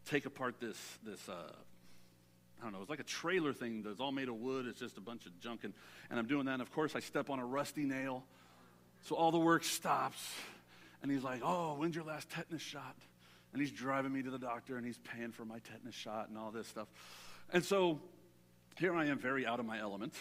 take 0.05 0.25
apart 0.25 0.59
this, 0.59 0.77
this, 1.03 1.27
uh, 1.27 1.33
I 2.61 2.63
don't 2.63 2.73
know, 2.73 2.81
it's 2.81 2.89
like 2.89 2.99
a 2.99 3.03
trailer 3.03 3.53
thing 3.53 3.81
that's 3.83 3.99
all 3.99 4.11
made 4.11 4.29
of 4.29 4.35
wood. 4.35 4.67
It's 4.67 4.79
just 4.79 4.97
a 4.97 5.01
bunch 5.01 5.25
of 5.25 5.37
junk, 5.39 5.63
and, 5.63 5.73
and 6.09 6.19
I'm 6.19 6.27
doing 6.27 6.45
that. 6.45 6.53
And 6.53 6.61
of 6.61 6.71
course, 6.71 6.95
I 6.95 6.99
step 6.99 7.29
on 7.29 7.39
a 7.39 7.45
rusty 7.45 7.85
nail, 7.85 8.23
so 9.01 9.15
all 9.15 9.31
the 9.31 9.39
work 9.39 9.63
stops. 9.63 10.31
And 11.01 11.11
he's 11.11 11.23
like, 11.23 11.41
"Oh, 11.43 11.73
when's 11.73 11.95
your 11.95 12.05
last 12.05 12.29
tetanus 12.29 12.61
shot?" 12.61 12.95
And 13.51 13.61
he's 13.61 13.71
driving 13.71 14.13
me 14.13 14.21
to 14.23 14.31
the 14.31 14.39
doctor, 14.39 14.77
and 14.77 14.85
he's 14.85 14.99
paying 14.99 15.31
for 15.31 15.43
my 15.43 15.59
tetanus 15.59 15.93
shot 15.93 16.29
and 16.29 16.37
all 16.37 16.49
this 16.49 16.65
stuff. 16.67 16.87
And 17.51 17.65
so 17.65 17.99
here 18.77 18.95
I 18.95 19.05
am, 19.05 19.19
very 19.19 19.45
out 19.45 19.59
of 19.59 19.65
my 19.65 19.79
element, 19.79 20.13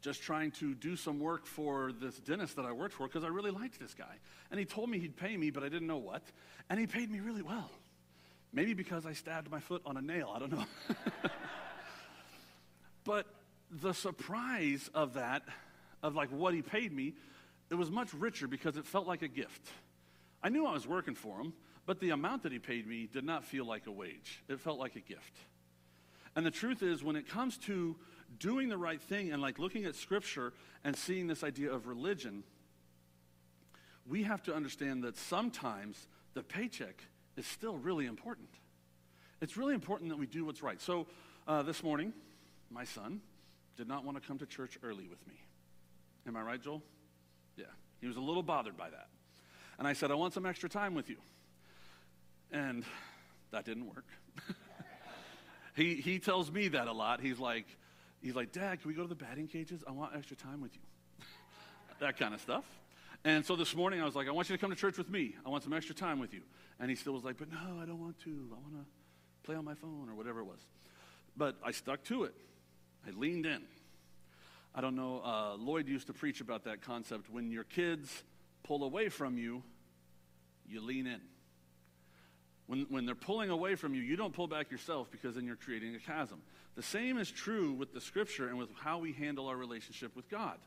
just 0.00 0.22
trying 0.22 0.50
to 0.52 0.74
do 0.74 0.96
some 0.96 1.18
work 1.18 1.46
for 1.46 1.92
this 1.92 2.18
dentist 2.18 2.56
that 2.56 2.66
I 2.66 2.72
worked 2.72 2.94
for 2.94 3.06
because 3.06 3.24
I 3.24 3.28
really 3.28 3.50
liked 3.50 3.80
this 3.80 3.94
guy. 3.94 4.16
And 4.50 4.60
he 4.60 4.66
told 4.66 4.90
me 4.90 4.98
he'd 4.98 5.16
pay 5.16 5.36
me, 5.36 5.50
but 5.50 5.62
I 5.62 5.68
didn't 5.68 5.86
know 5.86 5.98
what. 5.98 6.22
And 6.68 6.78
he 6.78 6.86
paid 6.86 7.10
me 7.10 7.20
really 7.20 7.42
well. 7.42 7.70
Maybe 8.52 8.74
because 8.74 9.06
I 9.06 9.14
stabbed 9.14 9.50
my 9.50 9.60
foot 9.60 9.82
on 9.86 9.96
a 9.96 10.02
nail, 10.02 10.30
I 10.34 10.38
don't 10.38 10.52
know. 10.52 10.64
but 13.04 13.26
the 13.70 13.92
surprise 13.92 14.90
of 14.94 15.14
that, 15.14 15.42
of 16.02 16.14
like 16.14 16.28
what 16.28 16.54
he 16.54 16.62
paid 16.62 16.92
me, 16.92 17.14
it 17.70 17.74
was 17.74 17.90
much 17.90 18.12
richer 18.14 18.46
because 18.46 18.76
it 18.76 18.86
felt 18.86 19.06
like 19.06 19.22
a 19.22 19.28
gift. 19.28 19.66
I 20.42 20.50
knew 20.50 20.66
I 20.66 20.72
was 20.72 20.86
working 20.86 21.14
for 21.14 21.40
him, 21.40 21.54
but 21.86 21.98
the 21.98 22.10
amount 22.10 22.42
that 22.42 22.52
he 22.52 22.58
paid 22.58 22.86
me 22.86 23.08
did 23.10 23.24
not 23.24 23.44
feel 23.44 23.64
like 23.64 23.86
a 23.86 23.90
wage. 23.90 24.42
It 24.48 24.60
felt 24.60 24.78
like 24.78 24.96
a 24.96 25.00
gift. 25.00 25.32
And 26.36 26.44
the 26.44 26.50
truth 26.50 26.82
is, 26.82 27.02
when 27.02 27.16
it 27.16 27.28
comes 27.28 27.56
to 27.58 27.96
doing 28.38 28.68
the 28.68 28.76
right 28.76 29.00
thing 29.00 29.32
and 29.32 29.40
like 29.40 29.58
looking 29.58 29.84
at 29.84 29.94
scripture 29.94 30.52
and 30.82 30.96
seeing 30.96 31.26
this 31.26 31.44
idea 31.44 31.72
of 31.72 31.86
religion, 31.86 32.42
we 34.06 34.24
have 34.24 34.42
to 34.44 34.54
understand 34.54 35.04
that 35.04 35.16
sometimes 35.16 36.06
the 36.34 36.42
paycheck 36.42 37.02
is 37.36 37.46
still 37.46 37.76
really 37.76 38.06
important. 38.06 38.48
It's 39.40 39.56
really 39.56 39.74
important 39.74 40.10
that 40.10 40.16
we 40.16 40.26
do 40.26 40.44
what's 40.44 40.62
right. 40.62 40.80
So 40.80 41.06
uh, 41.46 41.62
this 41.62 41.82
morning, 41.82 42.12
my 42.70 42.84
son 42.84 43.20
did 43.76 43.88
not 43.88 44.04
want 44.04 44.20
to 44.20 44.26
come 44.26 44.38
to 44.38 44.46
church 44.46 44.78
early 44.82 45.06
with 45.08 45.26
me. 45.26 45.34
Am 46.26 46.36
I 46.36 46.42
right, 46.42 46.62
Joel? 46.62 46.82
Yeah. 47.56 47.64
He 48.00 48.06
was 48.06 48.16
a 48.16 48.20
little 48.20 48.42
bothered 48.42 48.76
by 48.76 48.90
that. 48.90 49.08
And 49.78 49.86
I 49.88 49.92
said, 49.92 50.10
I 50.10 50.14
want 50.14 50.34
some 50.34 50.46
extra 50.46 50.68
time 50.68 50.94
with 50.94 51.08
you. 51.10 51.16
And 52.52 52.84
that 53.50 53.64
didn't 53.64 53.86
work. 53.86 54.06
he, 55.74 55.96
he 55.96 56.18
tells 56.18 56.50
me 56.50 56.68
that 56.68 56.86
a 56.88 56.92
lot. 56.92 57.20
He's 57.20 57.38
like, 57.38 57.66
he's 58.22 58.34
like, 58.34 58.52
Dad, 58.52 58.80
can 58.80 58.88
we 58.88 58.94
go 58.94 59.02
to 59.02 59.08
the 59.08 59.14
batting 59.14 59.48
cages? 59.48 59.82
I 59.86 59.92
want 59.92 60.14
extra 60.16 60.36
time 60.36 60.60
with 60.60 60.74
you. 60.74 60.82
that 62.00 62.16
kind 62.18 62.34
of 62.34 62.40
stuff. 62.40 62.64
And 63.24 63.44
so 63.44 63.56
this 63.56 63.74
morning 63.74 64.00
I 64.00 64.04
was 64.04 64.14
like, 64.14 64.28
I 64.28 64.32
want 64.32 64.48
you 64.50 64.56
to 64.56 64.60
come 64.60 64.70
to 64.70 64.76
church 64.76 64.98
with 64.98 65.08
me. 65.08 65.34
I 65.44 65.48
want 65.48 65.64
some 65.64 65.72
extra 65.72 65.94
time 65.94 66.18
with 66.18 66.34
you. 66.34 66.42
And 66.78 66.90
he 66.90 66.96
still 66.96 67.12
was 67.12 67.24
like, 67.24 67.38
but 67.38 67.50
no, 67.50 67.80
I 67.80 67.86
don't 67.86 68.00
want 68.00 68.18
to. 68.24 68.30
I 68.52 68.60
want 68.60 68.74
to 68.74 68.84
play 69.44 69.56
on 69.56 69.64
my 69.64 69.74
phone 69.74 70.08
or 70.08 70.14
whatever 70.14 70.40
it 70.40 70.44
was. 70.44 70.60
But 71.36 71.56
I 71.64 71.72
stuck 71.72 72.04
to 72.04 72.24
it. 72.24 72.34
I 73.06 73.10
leaned 73.10 73.46
in. 73.46 73.62
I 74.74 74.80
don't 74.80 74.96
know, 74.96 75.22
uh, 75.24 75.54
Lloyd 75.56 75.86
used 75.86 76.08
to 76.08 76.12
preach 76.12 76.40
about 76.40 76.64
that 76.64 76.82
concept. 76.82 77.30
When 77.30 77.52
your 77.52 77.62
kids 77.62 78.24
pull 78.64 78.82
away 78.82 79.08
from 79.08 79.38
you, 79.38 79.62
you 80.66 80.80
lean 80.80 81.06
in. 81.06 81.20
When, 82.66 82.86
when 82.88 83.06
they're 83.06 83.14
pulling 83.14 83.50
away 83.50 83.74
from 83.74 83.94
you, 83.94 84.00
you 84.00 84.16
don't 84.16 84.32
pull 84.32 84.46
back 84.46 84.70
yourself 84.70 85.10
because 85.10 85.34
then 85.34 85.44
you're 85.44 85.56
creating 85.56 85.94
a 85.94 85.98
chasm. 85.98 86.40
The 86.76 86.82
same 86.82 87.18
is 87.18 87.30
true 87.30 87.72
with 87.72 87.92
the 87.92 88.00
scripture 88.00 88.48
and 88.48 88.58
with 88.58 88.70
how 88.74 88.98
we 88.98 89.12
handle 89.12 89.48
our 89.48 89.56
relationship 89.56 90.16
with 90.16 90.28
God. 90.28 90.58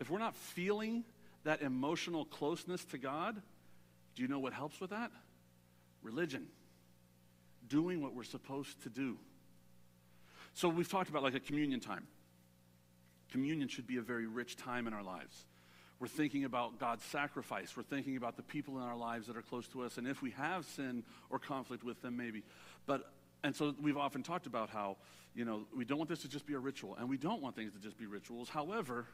If 0.00 0.10
we're 0.10 0.18
not 0.18 0.34
feeling 0.34 1.04
that 1.44 1.62
emotional 1.62 2.24
closeness 2.24 2.84
to 2.86 2.98
God, 2.98 3.40
do 4.14 4.22
you 4.22 4.28
know 4.28 4.38
what 4.38 4.52
helps 4.52 4.80
with 4.80 4.90
that? 4.90 5.10
Religion. 6.02 6.46
Doing 7.68 8.02
what 8.02 8.14
we're 8.14 8.24
supposed 8.24 8.82
to 8.82 8.88
do. 8.88 9.18
So 10.54 10.68
we've 10.68 10.90
talked 10.90 11.10
about 11.10 11.22
like 11.22 11.34
a 11.34 11.40
communion 11.40 11.80
time. 11.80 12.06
Communion 13.30 13.68
should 13.68 13.86
be 13.86 13.98
a 13.98 14.02
very 14.02 14.26
rich 14.26 14.56
time 14.56 14.86
in 14.86 14.94
our 14.94 15.02
lives. 15.02 15.44
We're 16.04 16.08
thinking 16.08 16.44
about 16.44 16.78
God's 16.78 17.02
sacrifice. 17.02 17.74
We're 17.74 17.82
thinking 17.82 18.18
about 18.18 18.36
the 18.36 18.42
people 18.42 18.76
in 18.76 18.82
our 18.82 18.94
lives 18.94 19.26
that 19.28 19.38
are 19.38 19.42
close 19.42 19.66
to 19.68 19.84
us, 19.84 19.96
and 19.96 20.06
if 20.06 20.20
we 20.20 20.32
have 20.32 20.66
sin 20.66 21.02
or 21.30 21.38
conflict 21.38 21.82
with 21.82 22.02
them, 22.02 22.14
maybe. 22.14 22.42
But 22.84 23.10
and 23.42 23.56
so 23.56 23.74
we've 23.80 23.96
often 23.96 24.22
talked 24.22 24.46
about 24.46 24.68
how 24.68 24.98
you 25.34 25.46
know 25.46 25.62
we 25.74 25.86
don't 25.86 25.96
want 25.96 26.10
this 26.10 26.20
to 26.20 26.28
just 26.28 26.44
be 26.44 26.52
a 26.52 26.58
ritual, 26.58 26.94
and 27.00 27.08
we 27.08 27.16
don't 27.16 27.40
want 27.40 27.56
things 27.56 27.72
to 27.72 27.78
just 27.78 27.96
be 27.96 28.04
rituals. 28.04 28.50
However, 28.50 29.06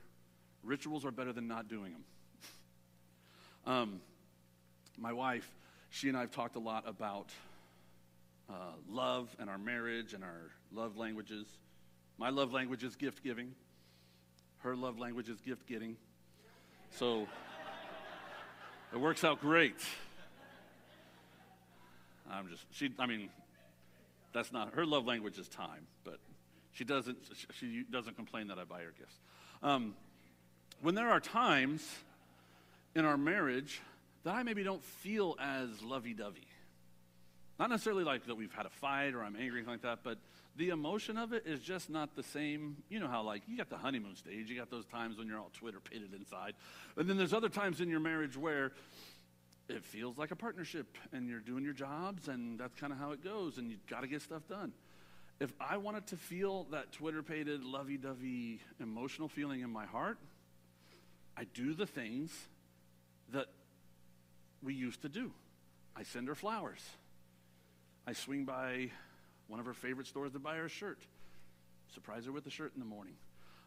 rituals 0.65 1.05
are 1.05 1.13
better 1.13 1.33
than 1.33 1.47
not 1.47 1.69
doing 1.69 1.93
them. 1.93 2.05
um, 3.73 4.01
my 4.99 5.13
wife, 5.13 5.49
she 5.91 6.09
and 6.09 6.17
I 6.17 6.23
have 6.23 6.33
talked 6.33 6.57
a 6.57 6.61
lot 6.61 6.89
about 6.89 7.31
uh, 8.49 8.55
love 8.89 9.29
and 9.39 9.49
our 9.49 9.59
marriage 9.59 10.13
and 10.13 10.25
our 10.25 10.51
love 10.73 10.97
languages. 10.97 11.47
My 12.19 12.31
love 12.31 12.53
language 12.53 12.83
is 12.83 12.97
gift 12.97 13.23
giving. 13.23 13.55
Her 14.59 14.75
love 14.75 14.99
language 14.99 15.29
is 15.29 15.41
gift 15.41 15.69
getting. 15.69 15.97
So 16.93 17.27
it 18.93 18.99
works 18.99 19.25
out 19.25 19.41
great. 19.41 19.77
I'm 22.31 22.49
just, 22.49 22.65
she, 22.73 22.91
I 22.99 23.07
mean, 23.07 23.29
that's 24.33 24.53
not, 24.53 24.75
her 24.75 24.87
love 24.87 25.07
language 25.07 25.39
is 25.39 25.49
time, 25.49 25.87
but 26.05 26.19
she 26.73 26.85
doesn't, 26.85 27.19
she 27.59 27.85
doesn't 27.91 28.17
complain 28.17 28.49
that 28.49 28.59
I 28.59 28.65
buy 28.65 28.81
her 28.81 28.93
gifts. 28.97 29.15
Um, 29.63 29.95
when 30.81 30.95
there 30.95 31.11
are 31.11 31.21
times 31.21 31.87
in 32.95 33.05
our 33.05 33.17
marriage 33.17 33.81
that 34.25 34.35
I 34.35 34.43
maybe 34.43 34.63
don't 34.63 34.83
feel 34.83 35.37
as 35.41 35.83
lovey 35.83 36.15
dovey, 36.15 36.47
not 37.59 37.71
necessarily 37.71 38.05
like 38.05 38.27
that 38.27 38.37
we've 38.37 38.53
had 38.53 38.67
a 38.67 38.71
fight 38.71 39.15
or 39.15 39.23
I'm 39.23 39.37
angry 39.37 39.59
anything 39.59 39.73
like 39.75 39.83
that, 39.83 40.01
but 40.03 40.19
the 40.61 40.69
emotion 40.69 41.17
of 41.17 41.33
it 41.33 41.45
is 41.47 41.59
just 41.61 41.89
not 41.89 42.15
the 42.15 42.23
same. 42.23 42.77
You 42.91 43.01
know 43.01 43.09
how, 43.09 43.23
like, 43.23 43.43
you 43.49 43.57
got 43.57 43.71
the 43.71 43.79
honeymoon 43.79 44.15
stage, 44.15 44.51
you 44.51 44.59
got 44.59 44.71
those 44.71 44.85
times 44.85 45.17
when 45.17 45.27
you're 45.27 45.39
all 45.39 45.51
Twitter 45.55 45.81
pitted 45.81 46.13
inside. 46.13 46.53
And 46.99 47.09
then 47.09 47.17
there's 47.17 47.33
other 47.33 47.49
times 47.49 47.81
in 47.81 47.89
your 47.89 47.99
marriage 47.99 48.37
where 48.37 48.73
it 49.71 49.83
feels 49.83 50.19
like 50.19 50.33
a 50.33 50.37
partnership 50.37 50.99
and 51.13 51.31
you're 51.31 51.41
doing 51.41 51.65
your 51.65 51.73
jobs 51.73 52.29
and 52.29 52.61
that's 52.61 52.75
kind 52.75 52.93
of 52.93 52.99
how 52.99 53.13
it 53.13 53.25
goes 53.25 53.57
and 53.57 53.71
you've 53.71 53.87
got 53.87 54.03
to 54.03 54.07
get 54.07 54.21
stuff 54.21 54.47
done. 54.49 54.73
If 55.41 55.51
I 55.59 55.79
wanted 55.79 56.07
to 56.09 56.17
feel 56.19 56.65
that 56.73 56.93
Twitter 56.93 57.23
pated, 57.23 57.65
lovey 57.65 57.97
dovey 57.97 58.61
emotional 58.81 59.29
feeling 59.29 59.63
in 59.63 59.71
my 59.71 59.87
heart, 59.87 60.19
I 61.39 61.45
do 61.45 61.73
the 61.73 61.87
things 61.87 62.31
that 63.33 63.47
we 64.63 64.75
used 64.75 65.01
to 65.03 65.09
do. 65.09 65.33
I 65.97 66.03
send 66.03 66.29
her 66.29 66.35
flowers. 66.35 66.83
I 68.07 68.13
swing 68.13 68.45
by 68.45 68.91
one 69.51 69.59
of 69.59 69.67
her 69.67 69.75
favorite 69.75 70.07
stores 70.07 70.33
to 70.33 70.39
buy 70.39 70.57
her 70.57 70.67
a 70.67 70.69
shirt. 70.69 71.01
Surprise 71.93 72.25
her 72.25 72.33
with 72.33 72.45
the 72.45 72.51
shirt 72.51 72.73
in 72.75 72.81
the 72.81 72.87
morning. 72.87 73.15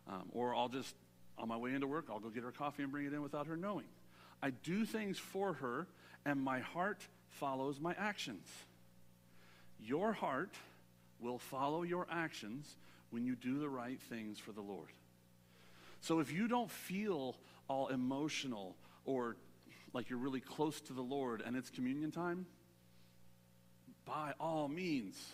Um, 0.07 0.29
or 0.31 0.55
I'll 0.55 0.69
just, 0.69 0.95
on 1.37 1.49
my 1.49 1.57
way 1.57 1.73
into 1.73 1.87
work, 1.87 2.05
I'll 2.09 2.21
go 2.21 2.29
get 2.29 2.43
her 2.43 2.51
coffee 2.51 2.83
and 2.83 2.91
bring 2.91 3.05
it 3.05 3.13
in 3.13 3.21
without 3.21 3.47
her 3.47 3.57
knowing. 3.57 3.85
I 4.41 4.51
do 4.51 4.85
things 4.85 5.17
for 5.17 5.53
her, 5.53 5.87
and 6.25 6.41
my 6.41 6.59
heart 6.59 7.01
follows 7.27 7.81
my 7.81 7.93
actions. 7.97 8.47
Your 9.77 10.13
heart 10.13 10.53
will 11.19 11.37
follow 11.37 11.83
your 11.83 12.07
actions 12.09 12.77
when 13.09 13.25
you 13.25 13.35
do 13.35 13.59
the 13.59 13.69
right 13.69 13.99
things 14.09 14.39
for 14.39 14.53
the 14.53 14.61
Lord. 14.61 14.89
So 15.99 16.19
if 16.19 16.31
you 16.31 16.47
don't 16.47 16.71
feel 16.71 17.35
all 17.67 17.87
emotional 17.87 18.75
or 19.05 19.35
like 19.93 20.09
you're 20.09 20.19
really 20.19 20.39
close 20.39 20.79
to 20.81 20.93
the 20.93 21.01
Lord 21.01 21.43
and 21.45 21.55
it's 21.55 21.69
communion 21.69 22.11
time, 22.11 22.45
by 24.05 24.33
all 24.39 24.67
means, 24.67 25.33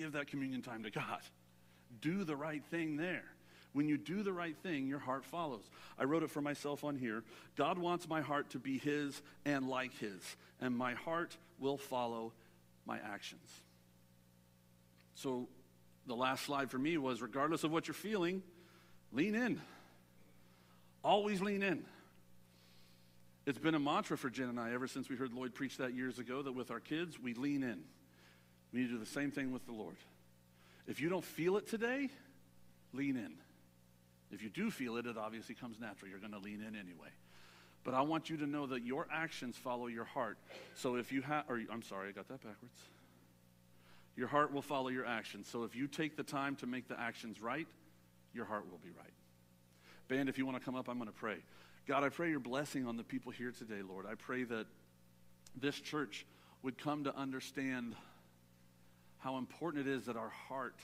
give 0.00 0.12
that 0.12 0.28
communion 0.28 0.62
time 0.62 0.82
to 0.84 0.90
God. 0.90 1.20
Do 2.00 2.24
the 2.24 2.36
right 2.36 2.64
thing 2.70 2.96
there. 2.96 3.24
When 3.72 3.86
you 3.86 3.98
do 3.98 4.22
the 4.22 4.32
right 4.32 4.56
thing, 4.56 4.88
your 4.88 4.98
heart 4.98 5.24
follows. 5.24 5.62
I 5.98 6.04
wrote 6.04 6.22
it 6.22 6.30
for 6.30 6.40
myself 6.40 6.82
on 6.82 6.96
here. 6.96 7.22
God 7.56 7.78
wants 7.78 8.08
my 8.08 8.20
heart 8.20 8.50
to 8.50 8.58
be 8.58 8.78
His 8.78 9.20
and 9.44 9.68
like 9.68 9.94
His, 9.98 10.22
and 10.60 10.76
my 10.76 10.94
heart 10.94 11.36
will 11.58 11.76
follow 11.76 12.32
my 12.86 12.98
actions. 12.98 13.48
So, 15.14 15.48
the 16.06 16.16
last 16.16 16.44
slide 16.46 16.70
for 16.70 16.78
me 16.78 16.96
was 16.96 17.20
regardless 17.20 17.62
of 17.62 17.70
what 17.70 17.86
you're 17.86 17.94
feeling, 17.94 18.42
lean 19.12 19.34
in. 19.34 19.60
Always 21.04 21.40
lean 21.40 21.62
in. 21.62 21.84
It's 23.46 23.58
been 23.58 23.74
a 23.74 23.78
mantra 23.78 24.16
for 24.16 24.30
Jen 24.30 24.48
and 24.48 24.58
I 24.58 24.72
ever 24.72 24.88
since 24.88 25.08
we 25.08 25.16
heard 25.16 25.32
Lloyd 25.32 25.54
preach 25.54 25.76
that 25.76 25.94
years 25.94 26.18
ago 26.18 26.42
that 26.42 26.52
with 26.52 26.70
our 26.70 26.80
kids, 26.80 27.20
we 27.20 27.34
lean 27.34 27.62
in. 27.62 27.82
We 28.72 28.80
need 28.80 28.86
to 28.86 28.92
do 28.94 28.98
the 28.98 29.06
same 29.06 29.30
thing 29.30 29.52
with 29.52 29.66
the 29.66 29.72
Lord. 29.72 29.96
If 30.86 31.00
you 31.00 31.08
don't 31.08 31.24
feel 31.24 31.56
it 31.56 31.68
today, 31.68 32.08
lean 32.92 33.16
in. 33.16 33.32
If 34.32 34.42
you 34.42 34.48
do 34.48 34.70
feel 34.70 34.96
it, 34.96 35.06
it 35.06 35.16
obviously 35.16 35.54
comes 35.54 35.80
natural. 35.80 36.10
You're 36.10 36.20
going 36.20 36.32
to 36.32 36.38
lean 36.38 36.62
in 36.66 36.76
anyway. 36.76 37.08
But 37.82 37.94
I 37.94 38.02
want 38.02 38.30
you 38.30 38.36
to 38.38 38.46
know 38.46 38.66
that 38.66 38.82
your 38.82 39.06
actions 39.10 39.56
follow 39.56 39.86
your 39.86 40.04
heart. 40.04 40.38
So 40.74 40.96
if 40.96 41.12
you 41.12 41.22
have, 41.22 41.44
or 41.48 41.60
I'm 41.72 41.82
sorry, 41.82 42.10
I 42.10 42.12
got 42.12 42.28
that 42.28 42.42
backwards. 42.42 42.78
Your 44.16 44.28
heart 44.28 44.52
will 44.52 44.62
follow 44.62 44.88
your 44.88 45.06
actions. 45.06 45.48
So 45.48 45.64
if 45.64 45.74
you 45.74 45.86
take 45.86 46.16
the 46.16 46.22
time 46.22 46.56
to 46.56 46.66
make 46.66 46.88
the 46.88 47.00
actions 47.00 47.40
right, 47.40 47.66
your 48.34 48.44
heart 48.44 48.70
will 48.70 48.78
be 48.78 48.90
right. 48.90 49.12
Band, 50.08 50.28
if 50.28 50.36
you 50.38 50.44
want 50.44 50.58
to 50.58 50.64
come 50.64 50.74
up, 50.74 50.88
I'm 50.88 50.98
going 50.98 51.08
to 51.08 51.16
pray. 51.16 51.36
God, 51.86 52.04
I 52.04 52.08
pray 52.08 52.30
your 52.30 52.40
blessing 52.40 52.86
on 52.86 52.96
the 52.96 53.02
people 53.02 53.32
here 53.32 53.52
today, 53.52 53.80
Lord. 53.88 54.06
I 54.06 54.14
pray 54.14 54.44
that 54.44 54.66
this 55.58 55.80
church 55.80 56.26
would 56.62 56.76
come 56.76 57.04
to 57.04 57.16
understand 57.16 57.94
how 59.20 59.38
important 59.38 59.86
it 59.86 59.90
is 59.90 60.06
that 60.06 60.16
our 60.16 60.30
heart, 60.48 60.76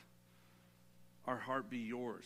our 1.27 1.39
heart 1.39 1.69
be 1.69 1.79
yours. 1.79 2.25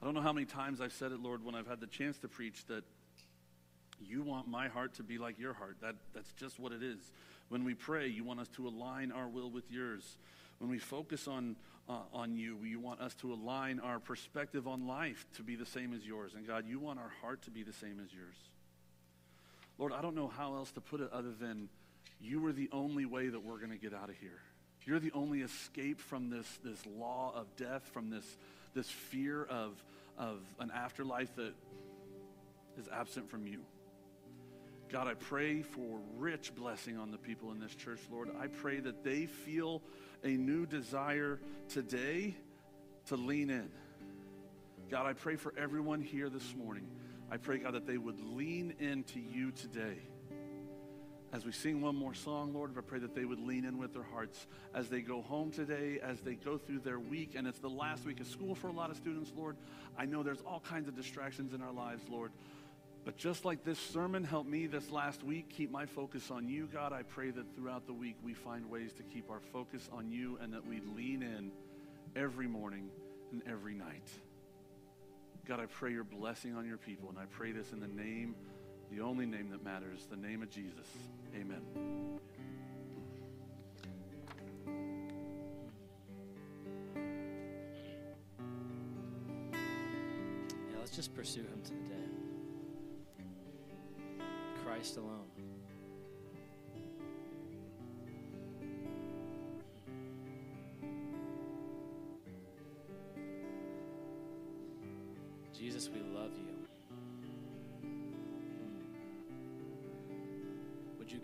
I 0.00 0.04
don't 0.04 0.14
know 0.14 0.20
how 0.20 0.32
many 0.32 0.46
times 0.46 0.80
I've 0.80 0.92
said 0.92 1.12
it, 1.12 1.20
Lord, 1.20 1.44
when 1.44 1.54
I've 1.54 1.68
had 1.68 1.80
the 1.80 1.86
chance 1.86 2.18
to 2.18 2.28
preach 2.28 2.64
that 2.66 2.84
you 4.04 4.22
want 4.22 4.48
my 4.48 4.68
heart 4.68 4.94
to 4.94 5.04
be 5.04 5.16
like 5.16 5.38
your 5.38 5.52
heart. 5.52 5.76
That, 5.80 5.94
that's 6.12 6.32
just 6.32 6.58
what 6.58 6.72
it 6.72 6.82
is. 6.82 6.98
When 7.48 7.64
we 7.64 7.74
pray, 7.74 8.08
you 8.08 8.24
want 8.24 8.40
us 8.40 8.48
to 8.56 8.66
align 8.66 9.12
our 9.12 9.28
will 9.28 9.50
with 9.50 9.70
yours. 9.70 10.16
When 10.58 10.70
we 10.70 10.78
focus 10.78 11.28
on, 11.28 11.56
uh, 11.88 11.98
on 12.12 12.34
you, 12.34 12.58
you 12.64 12.80
want 12.80 13.00
us 13.00 13.14
to 13.16 13.32
align 13.32 13.78
our 13.78 14.00
perspective 14.00 14.66
on 14.66 14.86
life 14.86 15.24
to 15.36 15.42
be 15.42 15.54
the 15.54 15.66
same 15.66 15.92
as 15.92 16.04
yours. 16.04 16.32
And 16.34 16.46
God, 16.46 16.64
you 16.66 16.80
want 16.80 16.98
our 16.98 17.12
heart 17.20 17.42
to 17.42 17.50
be 17.50 17.62
the 17.62 17.72
same 17.72 18.00
as 18.02 18.12
yours. 18.12 18.36
Lord, 19.78 19.92
I 19.92 20.02
don't 20.02 20.14
know 20.14 20.28
how 20.28 20.54
else 20.54 20.72
to 20.72 20.80
put 20.80 21.00
it 21.00 21.10
other 21.12 21.32
than 21.32 21.68
you 22.22 22.44
are 22.46 22.52
the 22.52 22.68
only 22.72 23.04
way 23.04 23.28
that 23.28 23.44
we're 23.44 23.58
going 23.58 23.70
to 23.70 23.76
get 23.76 23.92
out 23.92 24.08
of 24.08 24.16
here. 24.16 24.40
You're 24.84 25.00
the 25.00 25.12
only 25.12 25.40
escape 25.40 26.00
from 26.00 26.30
this, 26.30 26.46
this 26.64 26.78
law 26.98 27.32
of 27.34 27.54
death, 27.56 27.88
from 27.92 28.10
this, 28.10 28.24
this 28.74 28.88
fear 28.88 29.44
of, 29.44 29.82
of 30.16 30.40
an 30.58 30.70
afterlife 30.74 31.34
that 31.36 31.52
is 32.78 32.88
absent 32.92 33.28
from 33.28 33.46
you. 33.46 33.60
God, 34.90 35.06
I 35.06 35.14
pray 35.14 35.62
for 35.62 36.00
rich 36.18 36.54
blessing 36.54 36.98
on 36.98 37.10
the 37.10 37.18
people 37.18 37.50
in 37.50 37.58
this 37.58 37.74
church, 37.74 38.00
Lord. 38.10 38.28
I 38.38 38.46
pray 38.46 38.78
that 38.80 39.02
they 39.02 39.26
feel 39.26 39.82
a 40.22 40.28
new 40.28 40.66
desire 40.66 41.40
today 41.68 42.34
to 43.06 43.16
lean 43.16 43.50
in. 43.50 43.70
God, 44.90 45.06
I 45.06 45.14
pray 45.14 45.36
for 45.36 45.54
everyone 45.56 46.02
here 46.02 46.28
this 46.28 46.54
morning. 46.54 46.86
I 47.30 47.38
pray, 47.38 47.58
God, 47.58 47.72
that 47.72 47.86
they 47.86 47.96
would 47.96 48.20
lean 48.20 48.74
into 48.78 49.18
you 49.18 49.50
today. 49.52 49.96
As 51.32 51.46
we 51.46 51.52
sing 51.52 51.80
one 51.80 51.96
more 51.96 52.12
song, 52.12 52.52
Lord, 52.52 52.72
I 52.76 52.82
pray 52.82 52.98
that 52.98 53.14
they 53.14 53.24
would 53.24 53.40
lean 53.40 53.64
in 53.64 53.78
with 53.78 53.94
their 53.94 54.02
hearts 54.02 54.46
as 54.74 54.90
they 54.90 55.00
go 55.00 55.22
home 55.22 55.50
today, 55.50 55.98
as 56.02 56.20
they 56.20 56.34
go 56.34 56.58
through 56.58 56.80
their 56.80 56.98
week, 56.98 57.34
and 57.34 57.46
it's 57.46 57.58
the 57.58 57.70
last 57.70 58.04
week 58.04 58.20
of 58.20 58.26
school 58.26 58.54
for 58.54 58.68
a 58.68 58.72
lot 58.72 58.90
of 58.90 58.98
students, 58.98 59.32
Lord. 59.34 59.56
I 59.96 60.04
know 60.04 60.22
there's 60.22 60.42
all 60.46 60.60
kinds 60.60 60.88
of 60.88 60.94
distractions 60.94 61.54
in 61.54 61.62
our 61.62 61.72
lives, 61.72 62.02
Lord. 62.10 62.32
But 63.04 63.16
just 63.16 63.46
like 63.46 63.64
this 63.64 63.78
sermon 63.78 64.24
helped 64.24 64.48
me 64.48 64.66
this 64.66 64.90
last 64.90 65.24
week 65.24 65.48
keep 65.48 65.70
my 65.70 65.86
focus 65.86 66.30
on 66.30 66.48
you, 66.48 66.68
God, 66.72 66.92
I 66.92 67.02
pray 67.02 67.30
that 67.30 67.56
throughout 67.56 67.86
the 67.86 67.94
week 67.94 68.16
we 68.22 68.34
find 68.34 68.70
ways 68.70 68.92
to 68.92 69.02
keep 69.02 69.30
our 69.30 69.40
focus 69.40 69.88
on 69.90 70.10
you 70.10 70.38
and 70.40 70.52
that 70.52 70.64
we 70.64 70.82
lean 70.94 71.22
in 71.22 71.50
every 72.14 72.46
morning 72.46 72.90
and 73.32 73.42
every 73.46 73.74
night. 73.74 74.08
God, 75.48 75.58
I 75.58 75.66
pray 75.66 75.90
your 75.92 76.04
blessing 76.04 76.54
on 76.54 76.66
your 76.66 76.76
people, 76.76 77.08
and 77.08 77.18
I 77.18 77.24
pray 77.24 77.50
this 77.50 77.72
in 77.72 77.80
the 77.80 77.88
name, 77.88 78.36
the 78.94 79.02
only 79.02 79.26
name 79.26 79.48
that 79.50 79.64
matters, 79.64 80.06
the 80.10 80.16
name 80.16 80.42
of 80.42 80.50
Jesus. 80.50 80.86
Amen. 81.34 81.62
Yeah, 90.70 90.78
let's 90.78 90.94
just 90.94 91.14
pursue 91.14 91.40
him 91.40 91.62
today. 91.64 91.78
Christ 94.64 94.98
alone. 94.98 95.51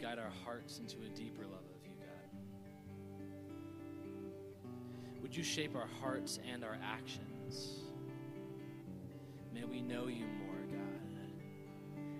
Guide 0.01 0.19
our 0.21 0.31
hearts 0.45 0.79
into 0.79 0.97
a 1.05 1.09
deeper 1.09 1.43
love 1.43 1.65
of 1.75 1.85
you, 1.85 1.91
God? 1.99 2.31
Would 5.21 5.37
you 5.37 5.43
shape 5.43 5.75
our 5.75 5.89
hearts 6.01 6.39
and 6.51 6.63
our 6.63 6.79
actions? 6.81 7.81
May 9.53 9.65
we 9.65 9.81
know 9.81 10.07
you 10.07 10.25
more, 10.25 10.55
God. 10.71 11.01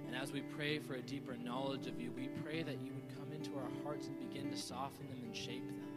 And 0.09 0.17
as 0.17 0.33
we 0.33 0.41
pray 0.41 0.81
for 0.81 0.95
a 0.95 1.03
deeper 1.03 1.37
knowledge 1.37 1.87
of 1.87 2.01
you, 2.01 2.11
we 2.11 2.29
pray 2.43 2.65
that 2.65 2.81
you 2.81 2.93
would 2.95 3.17
come 3.17 3.33
into 3.33 3.57
our 3.57 3.71
hearts 3.85 4.09
and 4.09 4.19
begin 4.19 4.51
to 4.51 4.57
soften 4.57 5.07
them 5.07 5.21
and 5.25 5.37
shape 5.37 5.65
them. 5.67 5.88